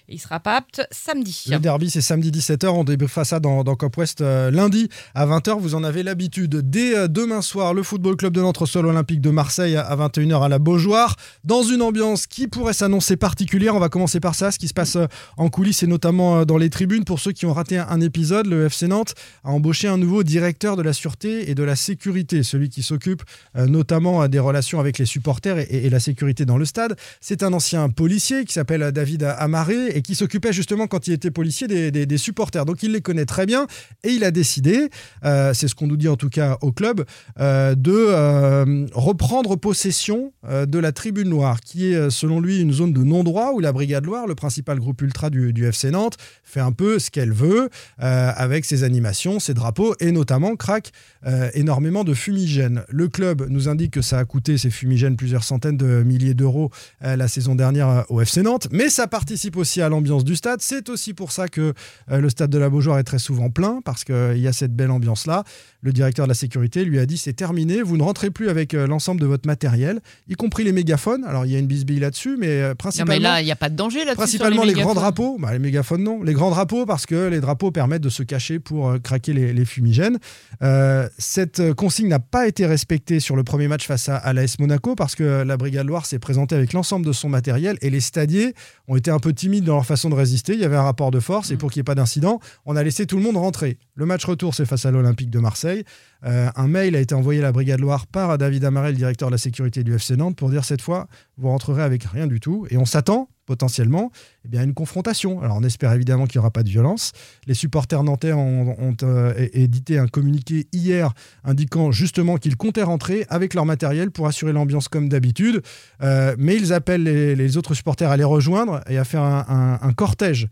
il 0.08 0.18
sera 0.18 0.40
pas 0.40 0.56
apte 0.56 0.86
samedi. 0.90 1.44
Le 1.50 1.58
derby, 1.58 1.90
c'est 1.90 2.00
samedi 2.00 2.30
17h. 2.30 2.66
On 2.68 2.84
débriefa 2.84 3.24
ça 3.24 3.40
dans, 3.40 3.62
dans 3.62 3.76
Cop 3.76 3.96
West 3.98 4.20
euh, 4.20 4.50
lundi 4.50 4.88
à 5.14 5.26
20h. 5.26 5.58
Vous 5.60 5.74
en 5.74 5.84
avez 5.84 6.02
l'habitude. 6.02 6.56
Dès 6.70 6.96
euh, 6.96 7.08
demain 7.08 7.42
soir, 7.42 7.74
le 7.74 7.82
Football 7.82 8.16
Club 8.16 8.32
de 8.32 8.40
Nantes 8.40 8.56
reçoit 8.56 8.80
l'Olympique 8.82 9.20
de 9.20 9.30
Marseille 9.30 9.76
à 9.76 9.94
21h 9.96 10.42
à 10.42 10.48
la 10.48 10.58
Beaujoire. 10.58 11.16
Dans 11.44 11.62
une 11.62 11.82
ambiance 11.82 12.26
qui 12.26 12.48
pourrait 12.48 12.72
s'annoncer 12.72 13.16
particulière. 13.16 13.74
On 13.76 13.80
va 13.80 13.90
commencer 13.90 14.18
par 14.18 14.34
ça, 14.34 14.50
ce 14.50 14.58
qui 14.58 14.68
se 14.68 14.74
passe 14.74 14.96
euh, 14.96 15.06
en 15.36 15.50
coulisses 15.50 15.82
et 15.82 15.86
notamment 15.86 16.38
euh, 16.38 16.44
dans 16.46 16.56
les 16.56 16.70
tribunes. 16.70 17.04
Pour 17.04 17.20
ceux 17.20 17.32
qui 17.32 17.44
ont 17.44 17.52
raté 17.52 17.76
un, 17.76 17.86
un 17.88 18.00
épisode, 18.00 18.46
le 18.46 18.64
FC 18.66 18.88
Nantes 18.88 19.14
a 19.44 19.50
embauché 19.50 19.88
un 19.88 19.98
nouveau 19.98 20.22
directeur 20.22 20.76
de 20.76 20.82
la 20.82 20.94
et 21.24 21.54
de 21.54 21.62
la 21.62 21.76
sécurité, 21.76 22.42
celui 22.42 22.68
qui 22.68 22.82
s'occupe 22.82 23.22
euh, 23.56 23.66
notamment 23.66 24.22
euh, 24.22 24.28
des 24.28 24.38
relations 24.38 24.80
avec 24.80 24.98
les 24.98 25.06
supporters 25.06 25.58
et, 25.58 25.88
la 25.88 26.00
sécurité 26.00 26.44
dans 26.44 26.58
le 26.58 26.64
stade. 26.64 26.96
C'est 27.20 27.42
un 27.42 27.52
ancien 27.52 27.88
policier 27.88 28.44
qui 28.44 28.52
s'appelle 28.52 28.92
David 28.92 29.22
Amaré 29.22 29.88
et 29.88 30.02
qui 30.02 30.14
s'occupait 30.14 30.52
justement 30.52 30.86
quand 30.86 31.06
il 31.06 31.12
était 31.12 31.30
policier 31.30 31.66
des, 31.66 32.18
supporters. 32.18 32.64
Donc 32.64 32.82
il 32.82 32.92
les 32.92 33.00
connaît 33.00 33.24
très 33.24 33.46
bien 33.46 33.66
et 34.02 34.10
il 34.10 34.24
a 34.24 34.30
décidé, 34.30 34.88
euh, 35.24 35.54
c'est 35.54 35.68
ce 35.68 35.74
qu'on 35.74 35.86
nous 35.86 35.96
dit 35.96 36.08
en 36.08 36.16
tout 36.16 36.28
cas 36.28 36.58
au 36.62 36.72
club, 36.72 37.04
euh, 37.38 37.74
de 37.74 37.92
euh, 37.94 38.86
reprendre 38.92 39.56
possession 39.56 40.32
euh, 40.48 40.66
de 40.66 40.78
la 40.78 40.92
tribune 40.92 41.28
noire, 41.28 41.60
qui 41.60 41.92
est 41.92 41.96
euh, 41.96 42.10
selon 42.10 42.40
lui 42.40 42.60
une 42.60 42.72
zone 42.72 42.92
de 42.92 43.02
non-droit 43.02 43.52
où 43.52 43.60
la 43.60 43.72
Brigade 43.72 44.06
Loire, 44.06 44.26
le 44.26 44.34
principal 44.34 44.78
groupe 44.78 45.02
ultra 45.02 45.30
du, 45.30 45.66
FC 45.66 45.90
Nantes, 45.90 46.16
fait 46.44 46.60
un 46.60 46.72
peu 46.72 46.98
ce 46.98 47.10
qu'elle 47.10 47.32
veut 47.32 47.68
euh, 48.02 48.32
avec 48.34 48.64
ses 48.64 48.84
animations, 48.84 49.40
ses 49.40 49.54
drapeaux 49.54 49.94
et 50.00 50.12
notamment 50.12 50.56
craque 50.56 50.92
euh, 51.26 51.50
énormément 51.54 52.04
de 52.04 52.14
fumigènes. 52.14 52.82
Le 52.88 53.08
club 53.08 53.46
nous 53.48 53.68
indique 53.68 53.92
que 53.92 54.02
ça 54.02 54.18
a 54.18 54.24
coûté 54.24 54.56
ces 54.56 54.70
fumigènes 54.70 55.16
plusieurs 55.16 55.44
centaines 55.44 55.76
de 55.76 56.02
milliers 56.04 56.34
d'euros 56.34 56.70
euh, 57.04 57.16
la 57.16 57.28
saison 57.28 57.54
dernière 57.54 57.88
euh, 57.88 58.02
au 58.08 58.20
FC 58.20 58.42
Nantes, 58.42 58.68
mais 58.70 58.88
ça 58.88 59.06
participe 59.06 59.56
aussi 59.56 59.82
à 59.82 59.88
l'ambiance 59.88 60.24
du 60.24 60.36
stade. 60.36 60.60
C'est 60.62 60.88
aussi 60.88 61.14
pour 61.14 61.32
ça 61.32 61.48
que 61.48 61.74
euh, 62.10 62.20
le 62.20 62.30
stade 62.30 62.50
de 62.50 62.58
la 62.58 62.70
Beaujoire 62.70 62.98
est 62.98 63.04
très 63.04 63.18
souvent 63.18 63.50
plein, 63.50 63.80
parce 63.84 64.04
qu'il 64.04 64.38
y 64.38 64.46
a 64.46 64.52
cette 64.52 64.74
belle 64.74 64.90
ambiance-là. 64.90 65.44
Le 65.80 65.92
directeur 65.92 66.26
de 66.26 66.28
la 66.28 66.34
sécurité 66.34 66.84
lui 66.84 66.98
a 66.98 67.06
dit 67.06 67.18
c'est 67.18 67.32
terminé, 67.32 67.82
vous 67.82 67.96
ne 67.96 68.02
rentrez 68.02 68.30
plus 68.30 68.48
avec 68.48 68.72
l'ensemble 68.72 69.20
de 69.20 69.26
votre 69.26 69.46
matériel, 69.46 70.00
y 70.28 70.34
compris 70.34 70.64
les 70.64 70.72
mégaphones. 70.72 71.24
Alors 71.24 71.46
il 71.46 71.52
y 71.52 71.56
a 71.56 71.58
une 71.58 71.66
bisbille 71.66 72.00
là-dessus, 72.00 72.36
mais 72.38 72.68
Non, 72.68 72.74
principalement... 72.74 73.12
mais 73.14 73.20
là, 73.20 73.40
il 73.40 73.44
n'y 73.44 73.52
a 73.52 73.56
pas 73.56 73.68
de 73.68 73.76
danger 73.76 74.00
là-dessus. 74.00 74.16
Principalement 74.16 74.64
les, 74.64 74.74
les, 74.74 74.82
grands 74.82 74.94
drapeaux, 74.94 75.36
Bah, 75.38 75.52
les 75.52 75.58
mégaphones 75.58 76.02
non, 76.02 76.22
les 76.22 76.32
grands 76.32 76.50
drapeaux 76.50 76.84
parce 76.84 77.06
que 77.06 77.28
les 77.28 77.40
drapeaux 77.40 77.70
permettent 77.70 78.02
de 78.02 78.08
se 78.08 78.22
cacher 78.22 78.58
pour 78.58 78.94
craquer 79.02 79.32
les, 79.32 79.52
les 79.52 79.64
fumigènes. 79.64 80.18
Euh, 80.62 80.87
cette 81.18 81.60
euh, 81.60 81.74
consigne 81.74 82.08
n'a 82.08 82.18
pas 82.18 82.46
été 82.46 82.66
respectée 82.66 83.20
sur 83.20 83.36
le 83.36 83.44
premier 83.44 83.68
match 83.68 83.86
face 83.86 84.08
à, 84.08 84.16
à 84.16 84.32
l'AS 84.32 84.58
Monaco 84.58 84.94
parce 84.94 85.14
que 85.14 85.42
la 85.42 85.56
Brigade 85.56 85.86
Loire 85.86 86.06
s'est 86.06 86.18
présentée 86.18 86.54
avec 86.54 86.72
l'ensemble 86.72 87.04
de 87.04 87.12
son 87.12 87.28
matériel 87.28 87.76
et 87.82 87.90
les 87.90 88.00
stadiers 88.00 88.54
ont 88.86 88.96
été 88.96 89.10
un 89.10 89.18
peu 89.18 89.32
timides 89.32 89.64
dans 89.64 89.74
leur 89.74 89.86
façon 89.86 90.08
de 90.08 90.14
résister. 90.14 90.54
Il 90.54 90.60
y 90.60 90.64
avait 90.64 90.76
un 90.76 90.82
rapport 90.82 91.10
de 91.10 91.20
force 91.20 91.50
et 91.50 91.54
Mm. 91.54 91.58
pour 91.58 91.70
qu'il 91.70 91.80
n'y 91.80 91.82
ait 91.82 91.84
pas 91.84 91.94
d'incident, 91.94 92.40
on 92.66 92.76
a 92.76 92.82
laissé 92.82 93.06
tout 93.06 93.16
le 93.16 93.22
monde 93.22 93.36
rentrer. 93.36 93.78
Le 93.94 94.06
match 94.06 94.24
retour, 94.24 94.54
c'est 94.54 94.64
face 94.64 94.86
à 94.86 94.90
l'Olympique 94.90 95.30
de 95.30 95.38
Marseille. 95.38 95.84
Euh, 96.24 96.48
un 96.56 96.68
mail 96.68 96.96
a 96.96 97.00
été 97.00 97.14
envoyé 97.14 97.40
à 97.40 97.44
la 97.44 97.52
Brigade 97.52 97.80
Loire 97.80 98.06
par 98.06 98.36
David 98.38 98.64
Amarel, 98.64 98.96
directeur 98.96 99.28
de 99.28 99.34
la 99.34 99.38
sécurité 99.38 99.84
du 99.84 99.94
FC 99.94 100.16
Nantes, 100.16 100.36
pour 100.36 100.50
dire 100.50 100.64
cette 100.64 100.82
fois, 100.82 101.06
vous 101.36 101.48
rentrerez 101.48 101.82
avec 101.82 102.04
rien 102.04 102.26
du 102.26 102.40
tout. 102.40 102.66
Et 102.70 102.76
on 102.76 102.84
s'attend 102.84 103.28
potentiellement 103.46 104.10
eh 104.44 104.48
bien, 104.48 104.60
à 104.60 104.64
une 104.64 104.74
confrontation. 104.74 105.40
Alors 105.40 105.56
on 105.56 105.62
espère 105.62 105.92
évidemment 105.94 106.26
qu'il 106.26 106.38
n'y 106.38 106.40
aura 106.40 106.50
pas 106.50 106.62
de 106.62 106.68
violence. 106.68 107.12
Les 107.46 107.54
supporters 107.54 108.02
nantais 108.04 108.34
ont, 108.34 108.76
euh, 109.02 109.32
édité 109.54 109.98
un 109.98 110.06
communiqué 110.06 110.66
hier 110.72 111.14
indiquant 111.44 111.90
justement 111.90 112.36
qu'ils 112.36 112.56
comptaient 112.56 112.82
rentrer 112.82 113.24
avec 113.30 113.54
leur 113.54 113.64
matériel 113.64 114.10
pour 114.10 114.26
assurer 114.26 114.52
l'ambiance 114.52 114.88
comme 114.88 115.08
d'habitude. 115.08 115.62
Euh, 116.02 116.34
mais 116.38 116.56
ils 116.56 116.74
appellent 116.74 117.04
les, 117.04 117.56
autres 117.56 117.72
supporters 117.72 118.10
à 118.10 118.18
les 118.18 118.24
rejoindre 118.24 118.82
et 118.86 118.98
à 118.98 119.04
faire 119.04 119.22
un, 119.22 119.78
un- 119.80 119.92
cortège 119.94 120.48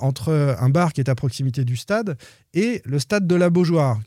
entre 0.00 0.56
un 0.58 0.68
bar 0.70 0.92
qui 0.92 1.00
est 1.00 1.08
à 1.10 1.14
proximité 1.14 1.64
du 1.64 1.76
stade 1.76 2.16
et 2.54 2.80
le 2.84 2.98
stade 2.98 3.26
de 3.26 3.34
la 3.34 3.50
Beaujoire. 3.50 3.98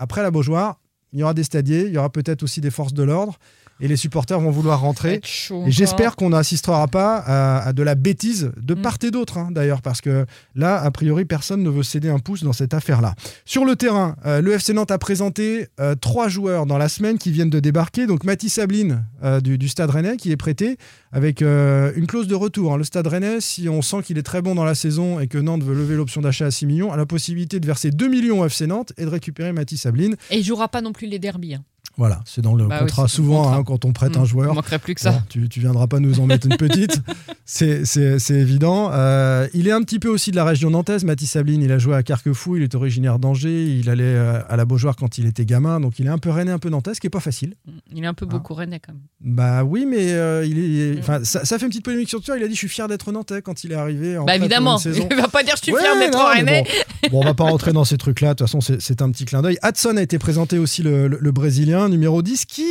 Après 0.00 0.22
la 0.22 0.30
Beaujoire, 0.30 0.80
il 1.12 1.18
y 1.18 1.22
aura 1.22 1.34
des 1.34 1.44
stadiers, 1.44 1.84
il 1.86 1.92
y 1.92 1.98
aura 1.98 2.10
peut-être 2.10 2.42
aussi 2.42 2.62
des 2.62 2.70
forces 2.70 2.94
de 2.94 3.02
l'ordre 3.02 3.38
et 3.80 3.88
les 3.88 3.96
supporters 3.96 4.38
vont 4.40 4.50
vouloir 4.50 4.80
rentrer. 4.80 5.14
être 5.14 5.26
chaud 5.26 5.64
Et 5.66 5.70
j'espère 5.70 6.16
qu'on 6.16 6.30
n'assistera 6.30 6.86
pas 6.88 7.16
à, 7.18 7.68
à 7.68 7.72
de 7.72 7.82
la 7.82 7.94
bêtise 7.94 8.50
de 8.60 8.74
Mm. 8.74 8.82
part 8.82 8.98
et 9.02 9.10
d'autre, 9.10 9.38
hein, 9.38 9.48
d'ailleurs, 9.50 9.82
parce 9.82 10.00
que 10.00 10.26
là, 10.54 10.80
a 10.80 10.90
priori, 10.90 11.24
personne 11.24 11.62
ne 11.62 11.70
veut 11.70 11.82
céder 11.82 12.08
un 12.08 12.18
pouce 12.18 12.42
dans 12.42 12.52
cette 12.52 12.74
affaire-là. 12.74 13.14
Sur 13.44 13.64
le 13.64 13.76
terrain, 13.76 14.16
euh, 14.26 14.40
le 14.40 14.52
FC 14.52 14.72
Nantes 14.72 14.90
a 14.90 14.98
présenté 14.98 15.68
euh, 15.80 15.94
trois 15.94 16.28
joueurs 16.28 16.66
dans 16.66 16.78
la 16.78 16.88
semaine 16.88 17.18
qui 17.18 17.30
viennent 17.30 17.50
de 17.50 17.60
débarquer. 17.60 18.06
Donc 18.06 18.24
Mathis 18.24 18.54
Sabline 18.54 19.04
euh, 19.24 19.40
du, 19.40 19.58
du 19.58 19.68
Stade 19.68 19.90
Rennais 19.90 20.16
qui 20.16 20.30
est 20.32 20.36
prêté 20.36 20.76
avec 21.12 21.40
une 21.42 22.06
clause 22.06 22.28
de 22.28 22.34
retour. 22.34 22.72
hein. 22.74 22.76
Le 22.76 22.84
Stade 22.84 23.06
Rennais, 23.06 23.40
si 23.40 23.68
on 23.68 23.82
sent 23.82 24.02
qu'il 24.04 24.18
est 24.18 24.22
très 24.22 24.42
bon 24.42 24.54
dans 24.54 24.64
la 24.64 24.74
saison 24.74 25.18
et 25.20 25.26
que 25.26 25.38
Nantes 25.38 25.62
veut 25.64 25.74
lever 25.74 25.96
l'option 25.96 26.20
d'achat 26.20 26.46
à 26.46 26.50
6 26.50 26.66
millions, 26.66 26.92
a 26.92 26.96
la 26.96 27.06
possibilité 27.06 27.58
de 27.60 27.66
verser 27.66 27.90
2 27.90 28.08
millions 28.08 28.40
au 28.40 28.46
FC 28.46 28.66
Nantes 28.66 28.92
et 28.96 29.04
de 29.04 29.08
récupérer 29.10 29.52
Mathis 29.52 29.82
Sabline. 29.82 30.16
Et 30.30 30.38
il 30.38 30.44
jouera 30.44 30.68
pas 30.68 30.80
non 30.80 30.92
plus 30.92 31.06
les 31.08 31.18
derbies. 31.18 31.54
hein. 31.54 31.64
Voilà, 32.00 32.20
c'est 32.24 32.40
dans 32.40 32.54
le 32.54 32.66
Bah 32.66 32.78
contrat 32.78 33.08
souvent 33.08 33.42
contrat. 33.42 33.56
hein, 33.58 33.62
quand 33.62 33.84
on 33.84 33.92
prête 33.92 34.16
un 34.16 34.22
Mm. 34.22 34.26
joueur. 34.26 34.54
Manquerait 34.54 34.78
plus 34.78 34.94
que 34.94 35.02
ça. 35.02 35.10
Bon, 35.12 35.22
tu, 35.28 35.48
tu 35.50 35.60
viendras 35.60 35.86
pas 35.86 36.00
nous 36.00 36.18
en 36.18 36.24
mettre 36.24 36.46
une 36.46 36.56
petite, 36.56 36.98
c'est 37.44 38.30
évident. 38.30 38.90
Euh, 38.92 39.46
il 39.54 39.68
est 39.68 39.72
un 39.72 39.82
petit 39.82 39.98
peu 39.98 40.08
aussi 40.08 40.30
de 40.30 40.36
la 40.36 40.44
région 40.44 40.70
nantaise. 40.70 41.04
Mathis 41.04 41.30
Sabline, 41.32 41.62
il 41.62 41.72
a 41.72 41.78
joué 41.78 41.94
à 41.94 42.02
Carquefou, 42.02 42.56
il 42.56 42.62
est 42.62 42.74
originaire 42.74 43.18
d'Angers, 43.18 43.64
il 43.66 43.90
allait 43.90 44.04
euh, 44.04 44.40
à 44.48 44.56
la 44.56 44.64
Beaujoire 44.64 44.96
quand 44.96 45.18
il 45.18 45.26
était 45.26 45.44
gamin, 45.44 45.80
donc 45.80 45.98
il 45.98 46.06
est 46.06 46.10
un 46.10 46.18
peu 46.18 46.30
rennais, 46.30 46.52
un 46.52 46.58
peu 46.58 46.70
nantais, 46.70 46.94
ce 46.94 47.00
qui 47.00 47.06
est 47.06 47.10
pas 47.10 47.20
facile. 47.20 47.54
Il 47.94 48.02
est 48.02 48.06
un 48.06 48.14
peu 48.14 48.26
Ah. 48.28 48.32
beaucoup 48.32 48.54
rennais 48.54 48.80
quand 48.80 48.92
même. 48.92 49.02
Bah 49.20 49.64
oui, 49.64 49.84
mais 49.86 50.12
euh, 50.12 50.46
il 50.46 50.58
est, 50.58 50.94
Mm. 50.96 50.98
enfin, 51.00 51.20
ça, 51.24 51.44
ça 51.44 51.58
fait 51.58 51.66
une 51.66 51.70
petite 51.70 51.84
polémique 51.84 52.08
sur 52.08 52.20
Twitter. 52.20 52.38
Il 52.38 52.44
a 52.44 52.48
dit 52.48 52.54
je 52.54 52.58
suis 52.60 52.68
fier 52.68 52.88
d'être 52.88 53.12
nantais 53.12 53.42
quand 53.42 53.62
il 53.64 53.72
est 53.72 53.76
arrivé. 53.76 54.16
En 54.16 54.24
Bah 54.24 54.36
évidemment. 54.36 54.78
saison. 54.78 55.06
Il 55.10 55.16
va 55.16 55.28
pas 55.28 55.42
dire 55.42 55.54
je 55.56 55.62
suis 55.64 55.72
Ouais, 55.72 55.80
fier 55.82 55.94
d'être 55.98 56.18
rennais. 56.18 56.64
Bon, 56.64 57.08
Bon, 57.10 57.20
on 57.20 57.24
va 57.24 57.34
pas 57.34 57.44
rentrer 57.44 57.72
dans 57.72 57.84
ces 57.84 57.98
trucs-là. 57.98 58.28
De 58.28 58.34
toute 58.38 58.46
façon, 58.46 58.60
c'est 58.60 58.80
c'est 58.80 59.02
un 59.02 59.10
petit 59.10 59.24
clin 59.24 59.42
d'œil. 59.42 59.58
Hudson 59.64 59.96
a 59.96 60.02
été 60.02 60.18
présenté 60.18 60.58
aussi 60.58 60.82
le, 60.82 61.08
le- 61.08 61.18
le 61.20 61.32
Brésilien 61.32 61.89
numéro 61.90 62.22
10 62.22 62.46
qui 62.46 62.62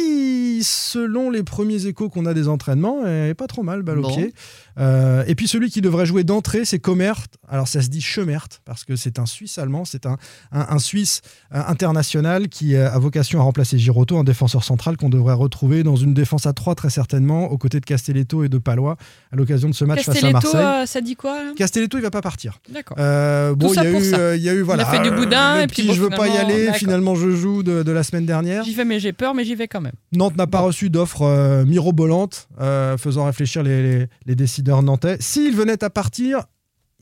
qui, 0.59 0.63
selon 0.65 1.29
les 1.29 1.43
premiers 1.43 1.85
échos 1.85 2.09
qu'on 2.09 2.25
a 2.25 2.33
des 2.33 2.47
entraînements, 2.47 3.05
est 3.05 3.33
pas 3.33 3.47
trop 3.47 3.63
mal, 3.63 3.81
balle 3.83 3.99
au 3.99 4.03
Bon. 4.03 4.09
pied. 4.15 4.33
Euh, 4.79 5.23
et 5.27 5.35
puis 5.35 5.47
celui 5.47 5.69
qui 5.69 5.81
devrait 5.81 6.05
jouer 6.05 6.23
d'entrée, 6.23 6.63
c'est 6.65 6.79
Comert. 6.79 7.25
Alors 7.49 7.67
ça 7.67 7.81
se 7.81 7.89
dit 7.89 8.01
Schemert 8.01 8.47
parce 8.65 8.85
que 8.85 8.95
c'est 8.95 9.19
un 9.19 9.25
Suisse 9.25 9.57
allemand, 9.57 9.83
c'est 9.83 10.05
un, 10.05 10.17
un, 10.51 10.65
un 10.69 10.79
Suisse 10.79 11.21
euh, 11.53 11.61
international 11.67 12.47
qui 12.47 12.75
a 12.77 12.97
vocation 12.97 13.39
à 13.39 13.43
remplacer 13.43 13.77
Giroto, 13.77 14.17
un 14.17 14.23
défenseur 14.23 14.63
central 14.63 14.95
qu'on 14.97 15.09
devrait 15.09 15.33
retrouver 15.33 15.83
dans 15.83 15.95
une 15.97 16.13
défense 16.13 16.45
à 16.45 16.53
3 16.53 16.75
très 16.75 16.89
certainement, 16.89 17.51
aux 17.51 17.57
côtés 17.57 17.79
de 17.79 17.85
Castelletto 17.85 18.43
et 18.43 18.49
de 18.49 18.57
Palois 18.57 18.95
à 19.31 19.35
l'occasion 19.35 19.67
de 19.69 19.73
ce 19.75 19.83
match 19.85 19.99
face 20.05 20.09
à 20.09 20.13
Castelletto, 20.13 20.53
Marseille. 20.53 20.83
euh, 20.83 20.85
ça 20.85 21.01
dit 21.01 21.15
quoi 21.15 21.37
Castelletto, 21.57 21.97
il 21.97 22.01
va 22.01 22.11
pas 22.11 22.21
partir. 22.21 22.59
D'accord. 22.69 22.97
Euh, 22.99 23.53
bon, 23.55 23.73
il 23.73 23.75
y, 23.75 23.79
a 23.85 23.91
eu, 23.91 24.03
ça. 24.03 24.17
euh, 24.17 24.35
il 24.37 24.43
y 24.43 24.49
a 24.49 24.53
eu, 24.53 24.61
voilà. 24.61 24.85
fait 24.85 25.01
du 25.01 25.11
boudin, 25.11 25.59
et 25.61 25.67
puis 25.67 25.81
petit, 25.83 25.87
bon, 25.87 25.93
je 25.93 26.01
veux 26.03 26.09
pas 26.09 26.27
y 26.27 26.37
aller. 26.37 26.71
Finalement, 26.73 27.15
je 27.15 27.31
joue 27.31 27.63
de, 27.63 27.83
de 27.83 27.91
la 27.91 28.03
semaine 28.03 28.25
dernière. 28.25 28.63
J'y 28.63 28.73
vais, 28.75 28.85
mais 28.85 28.99
j'ai 28.99 29.11
peur, 29.13 29.33
mais 29.33 29.43
j'y 29.43 29.55
vais 29.55 29.67
quand 29.67 29.81
même. 29.81 29.93
Nantes 30.13 30.37
n'a 30.37 30.47
pas 30.49 30.59
reçu 30.61 30.89
d'offre 30.89 31.21
euh, 31.23 31.65
mirobolante, 31.65 32.47
euh, 32.59 32.97
faisant 32.97 33.25
réfléchir 33.25 33.63
les, 33.63 33.81
les- 33.81 34.07
les 34.25 34.35
décideurs 34.35 34.83
nantais. 34.83 35.17
S'il 35.19 35.55
venait 35.55 35.83
à 35.83 35.89
partir, 35.89 36.43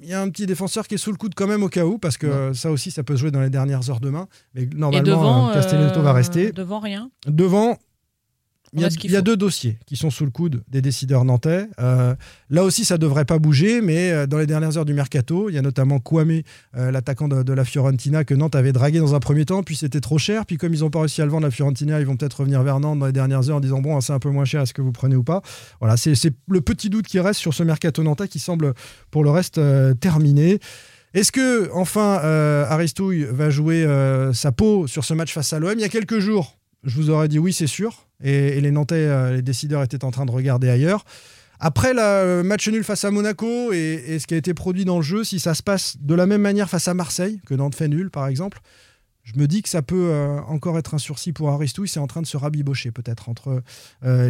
il 0.01 0.07
y 0.09 0.13
a 0.13 0.21
un 0.21 0.29
petit 0.29 0.45
défenseur 0.45 0.87
qui 0.87 0.93
est 0.95 0.97
sous 0.99 1.11
le 1.11 1.17
coude 1.17 1.33
quand 1.35 1.47
même 1.47 1.63
au 1.63 1.69
cas 1.69 1.83
où, 1.85 1.97
parce 1.97 2.17
que 2.17 2.53
ça 2.53 2.69
aussi, 2.71 2.91
ça 2.91 3.03
peut 3.03 3.15
se 3.15 3.21
jouer 3.21 3.31
dans 3.31 3.41
les 3.41 3.49
dernières 3.49 3.89
heures 3.89 3.99
demain. 3.99 4.27
Mais 4.53 4.63
Et 4.63 4.69
normalement, 4.75 5.03
devant, 5.07 5.49
euh, 5.49 5.53
Castelletto 5.53 6.01
va 6.01 6.13
rester. 6.13 6.51
Devant 6.51 6.79
rien. 6.79 7.09
Devant, 7.25 7.77
il 8.73 8.81
y, 8.81 8.85
a, 8.85 8.89
il 9.03 9.13
y 9.13 9.21
deux 9.21 9.37
dossiers 9.37 9.77
qui 9.85 9.95
sont 9.95 10.09
sous 10.09 10.25
le 10.25 10.31
coude 10.31 10.61
des 10.67 10.81
décideurs 10.81 11.23
nantais. 11.23 11.67
Euh, 11.79 12.15
là 12.49 12.63
aussi, 12.63 12.83
ça 12.83 12.97
devrait 12.97 13.23
pas 13.23 13.39
bouger, 13.39 13.81
mais 13.81 14.11
euh, 14.11 14.27
dans 14.27 14.37
les 14.37 14.45
dernières 14.45 14.77
heures 14.77 14.85
du 14.85 14.93
mercato, 14.93 15.49
il 15.49 15.55
y 15.55 15.57
a 15.57 15.61
notamment 15.61 15.99
Kwame, 15.99 16.41
euh, 16.75 16.91
l'attaquant 16.91 17.29
de, 17.29 17.43
de 17.43 17.53
la 17.53 17.63
Fiorentina, 17.63 18.25
que 18.25 18.33
Nantes 18.33 18.55
avait 18.55 18.73
dragué 18.73 18.99
dans 18.99 19.15
un 19.15 19.19
premier 19.19 19.45
temps, 19.45 19.63
puis 19.63 19.77
c'était 19.77 20.01
trop 20.01 20.17
cher. 20.17 20.45
Puis 20.45 20.57
comme 20.57 20.73
ils 20.73 20.81
n'ont 20.81 20.89
pas 20.89 20.99
réussi 20.99 21.21
à 21.21 21.25
le 21.25 21.31
vendre, 21.31 21.45
la 21.45 21.51
Fiorentina, 21.51 21.99
ils 21.99 22.05
vont 22.05 22.17
peut-être 22.17 22.41
revenir 22.41 22.61
vers 22.63 22.79
Nantes 22.79 22.99
dans 22.99 23.05
les 23.05 23.13
dernières 23.13 23.49
heures 23.49 23.57
en 23.57 23.61
disant 23.61 23.79
bon, 23.79 23.99
c'est 24.01 24.13
un 24.13 24.19
peu 24.19 24.29
moins 24.29 24.45
cher, 24.45 24.61
est-ce 24.61 24.73
que 24.73 24.81
vous 24.81 24.91
prenez 24.91 25.15
ou 25.15 25.23
pas? 25.23 25.41
Voilà, 25.79 25.95
c'est 25.95 26.15
c'est 26.15 26.33
le 26.49 26.61
petit 26.61 26.89
doute 26.89 27.07
qui 27.07 27.19
reste 27.19 27.39
sur 27.39 27.53
ce 27.53 27.63
mercato 27.63 28.03
nantais 28.03 28.27
qui 28.27 28.39
semble 28.39 28.73
pour 29.11 29.23
le 29.23 29.29
reste 29.29 29.59
euh, 29.59 29.93
terminé. 29.93 30.59
Est-ce 31.13 31.31
que 31.31 31.69
enfin 31.73 32.19
Aristouille 32.69 33.25
va 33.31 33.49
jouer 33.49 33.87
sa 34.33 34.51
peau 34.51 34.87
sur 34.87 35.05
ce 35.05 35.13
match 35.13 35.33
face 35.33 35.51
à 35.53 35.57
l'OM 35.57 35.73
Il 35.73 35.81
y 35.81 35.85
a 35.85 35.89
quelques 35.89 36.19
jours, 36.19 36.57
je 36.87 36.95
vous 36.95 37.09
aurais 37.09 37.27
dit 37.27 37.37
oui, 37.37 37.53
c'est 37.53 37.67
sûr. 37.67 38.07
Et, 38.23 38.59
les 38.59 38.71
Nantais, 38.71 38.95
euh, 38.95 39.35
les 39.35 39.41
décideurs 39.43 39.83
étaient 39.83 40.03
en 40.03 40.11
train 40.11 40.25
de 40.25 40.31
regarder 40.31 40.69
ailleurs. 40.69 41.05
Après 41.59 41.93
le 41.93 42.43
match 42.43 42.67
nul 42.69 42.83
face 42.83 43.03
à 43.03 43.11
Monaco 43.11 43.73
et, 43.73 44.03
et 44.07 44.19
ce 44.19 44.27
qui 44.27 44.35
a 44.35 44.37
été 44.37 44.53
produit 44.53 44.85
dans 44.85 44.97
le 44.97 45.03
jeu, 45.03 45.23
si 45.23 45.39
ça 45.39 45.53
se 45.53 45.63
passe 45.63 45.97
de 45.99 46.15
la 46.15 46.25
même 46.25 46.41
manière 46.41 46.69
face 46.69 46.87
à 46.87 46.93
Marseille, 46.93 47.41
que 47.45 47.55
Nantes 47.55 47.75
fait 47.75 47.87
nul 47.87 48.09
par 48.09 48.27
exemple, 48.27 48.59
je 49.33 49.39
me 49.39 49.45
dis 49.45 49.61
que 49.61 49.67
ça 49.69 49.81
peut 49.81 50.09
euh, 50.09 50.39
encore 50.47 50.77
être 50.77 50.93
un 50.93 50.97
sursis 50.97 51.33
pour 51.33 51.49
Aristouille. 51.49 51.89
C'est 51.89 51.99
en 51.99 52.07
train 52.07 52.21
de 52.21 52.27
se 52.27 52.37
rabibocher 52.37 52.91
peut-être 52.91 53.27
entre 53.27 53.61
euh, 54.05 54.29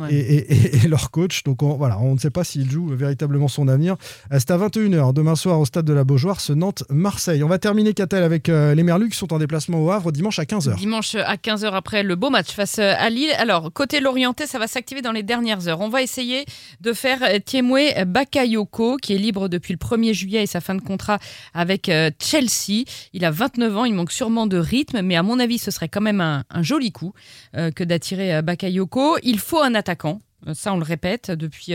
même. 0.00 0.10
et, 0.10 0.16
et- 0.18 0.52
et- 0.52 0.76
et 0.84 0.88
leur 0.88 1.10
coach. 1.10 1.42
Donc 1.42 1.62
on, 1.64 1.76
voilà, 1.76 1.98
on 1.98 2.14
ne 2.14 2.18
sait 2.18 2.30
pas 2.30 2.44
s'il 2.44 2.70
joue 2.70 2.86
véritablement 2.88 3.48
son 3.48 3.66
avenir. 3.66 3.96
Euh, 4.32 4.36
C'est 4.38 4.52
à 4.52 4.56
21h 4.56 5.12
demain 5.12 5.34
soir 5.34 5.58
au 5.58 5.64
stade 5.64 5.84
de 5.84 5.92
la 5.92 6.04
Beaujoire, 6.04 6.40
ce 6.40 6.52
Nantes-Marseille. 6.52 7.42
On 7.42 7.48
va 7.48 7.58
terminer, 7.58 7.92
Catel, 7.92 8.22
avec 8.22 8.48
euh, 8.48 8.74
les 8.74 8.84
Merlus 8.84 9.08
qui 9.10 9.16
sont 9.18 9.32
en 9.32 9.38
déplacement 9.38 9.82
au 9.84 9.90
Havre 9.90 10.12
dimanche 10.12 10.38
à 10.38 10.44
15h. 10.44 10.76
Dimanche 10.76 11.16
à 11.16 11.34
15h 11.36 11.72
après 11.72 12.02
le 12.04 12.14
beau 12.14 12.30
match 12.30 12.52
face 12.52 12.78
à 12.78 13.10
Lille. 13.10 13.32
Alors, 13.38 13.72
côté 13.72 13.98
Lorientais, 14.00 14.46
ça 14.46 14.58
va 14.60 14.68
s'activer 14.68 15.02
dans 15.02 15.12
les 15.12 15.24
dernières 15.24 15.66
heures. 15.66 15.80
On 15.80 15.88
va 15.88 16.02
essayer 16.02 16.44
de 16.80 16.92
faire 16.92 17.18
Tiemwe 17.44 18.04
Bakayoko, 18.06 18.96
qui 18.96 19.14
est 19.14 19.18
libre 19.18 19.48
depuis 19.48 19.72
le 19.72 19.78
1er 19.78 20.12
juillet 20.12 20.42
et 20.44 20.46
sa 20.46 20.60
fin 20.60 20.74
de 20.76 20.80
contrat 20.82 21.18
avec 21.54 21.90
Chelsea. 22.22 22.84
Il 23.12 23.24
a 23.24 23.30
29 23.30 23.76
ans, 23.76 23.84
il 23.88 23.94
manque 23.94 24.12
sûrement 24.12 24.46
de 24.46 24.58
rythme, 24.58 25.02
mais 25.02 25.16
à 25.16 25.22
mon 25.22 25.38
avis, 25.38 25.58
ce 25.58 25.70
serait 25.70 25.88
quand 25.88 26.00
même 26.00 26.20
un, 26.20 26.44
joli 26.62 26.92
coup 26.92 27.12
euh, 27.56 27.70
que 27.70 27.84
d'attirer 27.84 28.36
euh, 28.36 28.42
Bakayoko. 28.42 29.16
Il 29.22 29.38
faut 29.38 29.60
un 29.60 29.74
attaquant. 29.74 30.20
Euh, 30.46 30.54
Ça, 30.54 30.72
on 30.72 30.76
le 30.76 30.84
répète 30.84 31.30
depuis 31.30 31.72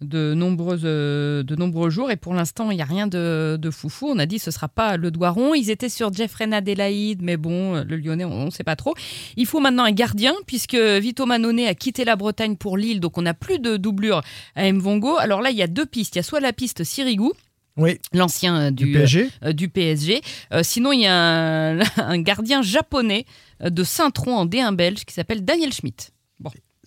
de, 0.00 0.34
nombreux 0.34 1.90
jours. 1.90 2.10
Et 2.10 2.16
pour 2.16 2.32
l'instant, 2.32 2.70
il 2.70 2.76
n'y 2.76 2.82
a 2.82 2.86
rien 2.86 3.06
de, 3.06 3.70
foufou. 3.70 4.06
On 4.08 4.18
a 4.18 4.26
dit 4.26 4.38
ce 4.38 4.50
ne 4.50 4.54
sera 4.54 4.68
pas 4.68 4.96
le 4.96 5.10
doigt 5.10 5.30
rond. 5.30 5.52
Ils 5.52 5.70
étaient 5.70 5.88
sur 5.88 6.12
Jeffrey 6.12 6.50
Adelaide, 6.52 7.20
mais 7.22 7.36
bon, 7.36 7.82
le 7.82 7.96
Lyonnais, 7.96 8.24
on 8.24 8.46
ne 8.46 8.50
sait 8.50 8.64
pas 8.64 8.76
trop. 8.76 8.94
Il 9.36 9.46
faut 9.46 9.60
maintenant 9.60 9.84
un 9.84 9.92
gardien, 9.92 10.34
puisque 10.46 10.76
Vito 10.76 11.26
Manone 11.26 11.60
a 11.60 11.74
quitté 11.74 12.04
la 12.04 12.16
Bretagne 12.16 12.56
pour 12.56 12.78
Lille. 12.78 13.00
Donc, 13.00 13.18
on 13.18 13.22
n'a 13.22 13.34
plus 13.34 13.58
de 13.58 13.76
doublure 13.76 14.22
à 14.54 14.72
Mvongo. 14.72 15.18
Alors 15.18 15.42
là, 15.42 15.50
il 15.50 15.56
y 15.56 15.62
a 15.62 15.66
deux 15.66 15.86
pistes. 15.86 16.14
Il 16.14 16.18
y 16.18 16.20
a 16.20 16.24
soit 16.24 16.40
la 16.40 16.52
piste 16.52 16.84
Sirigu, 16.84 17.32
Oui, 17.78 17.98
l'ancien 18.12 18.56
euh, 18.60 18.70
du, 18.70 18.86
du, 18.86 18.92
PSG. 18.92 19.30
euh, 19.44 19.52
du 19.52 19.68
PSG. 19.68 20.20
Euh, 20.52 20.62
sinon, 20.62 20.92
il 20.92 21.00
y 21.00 21.06
a 21.06 21.14
un, 21.14 21.78
un 21.96 22.20
gardien 22.20 22.60
japonais 22.60 23.24
de 23.60 23.84
Saint-Tron 23.84 24.36
en 24.36 24.46
D1 24.46 24.74
belge 24.74 25.04
qui 25.04 25.14
s'appelle 25.14 25.44
Daniel 25.44 25.72
Schmidt. 25.72 26.10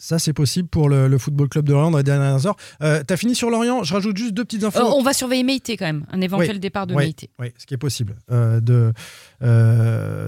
Ça, 0.01 0.17
c'est 0.17 0.33
possible 0.33 0.67
pour 0.67 0.89
le, 0.89 1.07
le 1.07 1.17
Football 1.19 1.47
Club 1.47 1.65
de 1.65 1.73
Lorient 1.73 1.91
dans 1.91 1.99
les 1.99 2.03
dernières 2.03 2.47
heures. 2.47 2.55
Euh, 2.81 3.03
T'as 3.05 3.17
fini 3.17 3.35
sur 3.35 3.51
Lorient 3.51 3.83
Je 3.83 3.93
rajoute 3.93 4.17
juste 4.17 4.33
deux 4.33 4.43
petites 4.43 4.63
infos. 4.63 4.79
Euh, 4.79 4.95
on 4.95 5.03
va 5.03 5.13
surveiller 5.13 5.43
Meïté 5.43 5.77
quand 5.77 5.85
même, 5.85 6.07
un 6.11 6.21
éventuel 6.21 6.53
Oui, 6.53 6.59
départ 6.59 6.87
de 6.87 6.95
oui, 6.95 7.03
Meïté. 7.03 7.29
Oui, 7.37 7.49
ce 7.55 7.67
qui 7.67 7.75
est 7.75 7.77
possible. 7.77 8.15
Euh, 8.31 8.59
de 8.59 8.91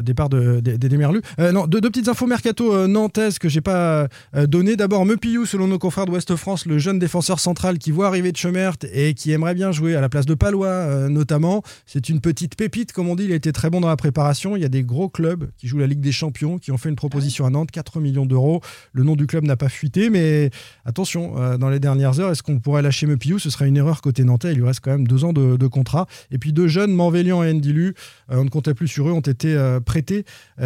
départ 0.03 0.29
de, 0.29 0.59
des 0.59 0.77
des 0.77 0.97
Merlus. 0.97 1.21
Non, 1.39 1.65
deux, 1.65 1.81
deux 1.81 1.89
petites 1.89 2.07
infos 2.07 2.27
mercato 2.27 2.87
nantaises 2.87 3.39
que 3.39 3.49
j'ai 3.49 3.61
pas 3.61 4.07
données. 4.33 4.75
D'abord, 4.75 5.05
Meupillou, 5.05 5.47
selon 5.47 5.67
nos 5.67 5.79
confrères 5.79 6.05
d'Ouest 6.05 6.35
France, 6.35 6.67
le 6.67 6.77
jeune 6.77 6.99
défenseur 6.99 7.39
central 7.39 7.79
qui 7.79 7.89
voit 7.89 8.07
arriver 8.07 8.31
de 8.31 8.37
Chemert 8.37 8.75
et 8.91 9.15
qui 9.15 9.31
aimerait 9.31 9.55
bien 9.55 9.71
jouer 9.71 9.95
à 9.95 10.01
la 10.01 10.09
place 10.09 10.27
de 10.27 10.35
Palois, 10.35 11.09
notamment. 11.09 11.63
C'est 11.87 12.09
une 12.09 12.21
petite 12.21 12.55
pépite, 12.55 12.91
comme 12.91 13.09
on 13.09 13.15
dit. 13.15 13.25
Il 13.25 13.31
a 13.31 13.35
été 13.35 13.51
très 13.51 13.71
bon 13.71 13.81
dans 13.81 13.87
la 13.87 13.97
préparation. 13.97 14.55
Il 14.55 14.61
y 14.61 14.65
a 14.65 14.69
des 14.69 14.83
gros 14.83 15.09
clubs 15.09 15.49
qui 15.57 15.67
jouent 15.67 15.79
la 15.79 15.87
Ligue 15.87 16.01
des 16.01 16.11
Champions 16.11 16.59
qui 16.59 16.71
ont 16.71 16.77
fait 16.77 16.89
une 16.89 16.95
proposition 16.95 17.45
à 17.45 17.49
Nantes, 17.49 17.71
4 17.71 17.99
millions 17.99 18.25
d'euros. 18.25 18.61
Le 18.93 19.03
nom 19.03 19.15
du 19.15 19.25
club 19.25 19.43
n'a 19.45 19.55
pas 19.55 19.62
fuité, 19.69 20.09
mais 20.09 20.49
attention, 20.85 21.33
euh, 21.37 21.57
dans 21.57 21.69
les 21.69 21.79
dernières 21.79 22.19
heures, 22.19 22.31
est-ce 22.31 22.43
qu'on 22.43 22.59
pourrait 22.59 22.81
lâcher 22.81 23.05
Meupillou 23.07 23.39
Ce 23.39 23.49
serait 23.49 23.67
une 23.67 23.77
erreur 23.77 24.01
côté 24.01 24.23
nantais. 24.23 24.51
Il 24.51 24.57
lui 24.57 24.65
reste 24.65 24.81
quand 24.81 24.91
même 24.91 25.07
deux 25.07 25.23
ans 25.23 25.33
de, 25.33 25.67
contrat. 25.67 26.07
Et 26.31 26.37
puis 26.37 26.53
deux 26.53 26.67
jeunes, 26.67 26.93
Manvélian 26.93 27.43
et 27.43 27.53
Ndilu, 27.53 27.95
euh, 28.31 28.37
on 28.37 28.43
ne 28.43 28.49
comptait 28.49 28.73
plus 28.73 28.87
sur 28.87 29.07
eux, 29.07 29.11
ont 29.11 29.21
été 29.21 29.55
euh, 29.55 29.79
prêtés 29.79 30.25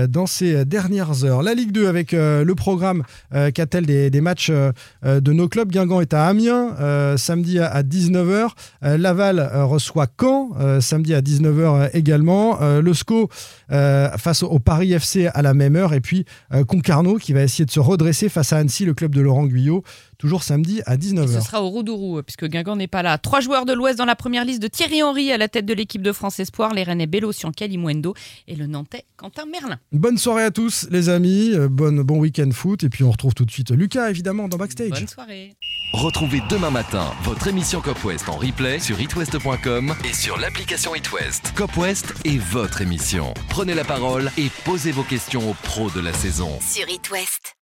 dans 0.09 0.25
ces 0.25 0.65
dernières 0.65 1.23
heures. 1.23 1.43
La 1.43 1.53
Ligue 1.53 1.71
2 1.71 1.87
avec 1.87 2.11
le 2.11 2.53
programme 2.55 3.03
qu'a-t-elle 3.31 3.85
des, 3.85 4.21
matchs 4.21 4.51
de 4.51 5.31
nos 5.31 5.47
clubs? 5.47 5.69
Guingamp 5.69 6.01
est 6.01 6.13
à 6.13 6.25
Amiens 6.27 7.17
samedi 7.17 7.59
à, 7.59 7.67
à 7.67 7.83
19h. 7.83 8.49
Euh, 8.83 8.97
Laval 8.97 9.49
reçoit 9.53 10.07
Caen 10.19 10.49
samedi 10.81 11.13
à 11.13 11.21
19h 11.21 11.91
également. 11.93 12.59
Le 12.61 12.93
SCO 12.93 13.29
face 13.69 14.43
au, 14.43 14.47
au 14.47 14.59
Paris 14.59 14.93
FC 14.93 15.27
à 15.27 15.41
la 15.41 15.53
même 15.53 15.75
heure. 15.75 15.93
Et 15.93 16.01
puis 16.01 16.25
Concarneau 16.67 17.17
qui 17.17 17.33
va 17.33 17.43
essayer 17.43 17.65
de 17.65 17.71
se 17.71 17.79
redresser 17.79 18.29
face 18.29 18.53
à 18.53 18.57
Annecy, 18.57 18.85
le 18.87 18.93
club 18.95 19.13
de 19.13 19.21
Laurent 19.21 19.45
Guyot, 19.45 19.83
toujours 20.17 20.41
samedi 20.43 20.81
à 20.87 20.95
Et 20.95 21.01
ce 21.01 21.13
19h. 21.13 21.41
sera 21.45 21.61
au 21.61 21.67
Roudourou, 21.69 22.21
puisque 22.23 22.45
Guingamp 22.47 22.75
n'est 22.75 22.87
pas 22.87 23.03
là. 23.03 23.17
Trois 23.19 23.39
joueurs 23.41 23.65
de 23.65 23.73
l'Ouest 23.73 23.97
dans 23.99 24.05
la 24.05 24.15
première 24.15 24.43
liste 24.45 24.61
de 24.61 24.67
Thierry 24.67 25.03
Henry 25.03 25.31
à 25.31 25.37
la 25.37 25.47
tête 25.47 25.65
de 25.65 25.73
l'équipe 25.75 26.01
de 26.01 26.11
France 26.11 26.39
Espoir, 26.39 26.73
les 26.73 26.83
Rennais 26.83 27.05
Bélocian 27.07 27.51
Kalimuendo 27.51 28.15
et 28.47 28.55
le 28.55 28.65
Nantais 28.65 29.05
Quentin 29.17 29.45
Merlin. 29.45 29.77
Bonne 29.91 30.17
soirée 30.17 30.43
à 30.43 30.51
tous 30.51 30.87
les 30.89 31.09
amis, 31.09 31.51
Euh, 31.53 31.67
bonne, 31.69 32.01
bon 32.01 32.17
week-end 32.19 32.49
foot. 32.51 32.83
Et 32.83 32.89
puis 32.89 33.03
on 33.03 33.11
retrouve 33.11 33.33
tout 33.33 33.45
de 33.45 33.51
suite 33.51 33.71
Lucas 33.71 34.09
évidemment 34.09 34.47
dans 34.47 34.57
Backstage. 34.57 34.89
Bonne 34.89 35.07
soirée. 35.07 35.53
Retrouvez 35.93 36.41
demain 36.49 36.69
matin 36.71 37.11
votre 37.23 37.47
émission 37.47 37.81
Cop 37.81 38.03
West 38.05 38.27
en 38.29 38.37
replay 38.37 38.79
sur 38.79 38.99
itwest.com 38.99 39.93
et 40.09 40.13
sur 40.13 40.37
l'application 40.37 40.95
itwest. 40.95 41.53
Cop 41.55 41.75
West 41.77 42.13
est 42.25 42.37
votre 42.37 42.81
émission. 42.81 43.33
Prenez 43.49 43.73
la 43.73 43.83
parole 43.83 44.31
et 44.37 44.47
posez 44.65 44.91
vos 44.91 45.03
questions 45.03 45.49
aux 45.49 45.55
pros 45.63 45.89
de 45.91 45.99
la 45.99 46.13
saison. 46.13 46.49
Sur 46.61 46.87
It 46.89 47.09
West. 47.11 47.56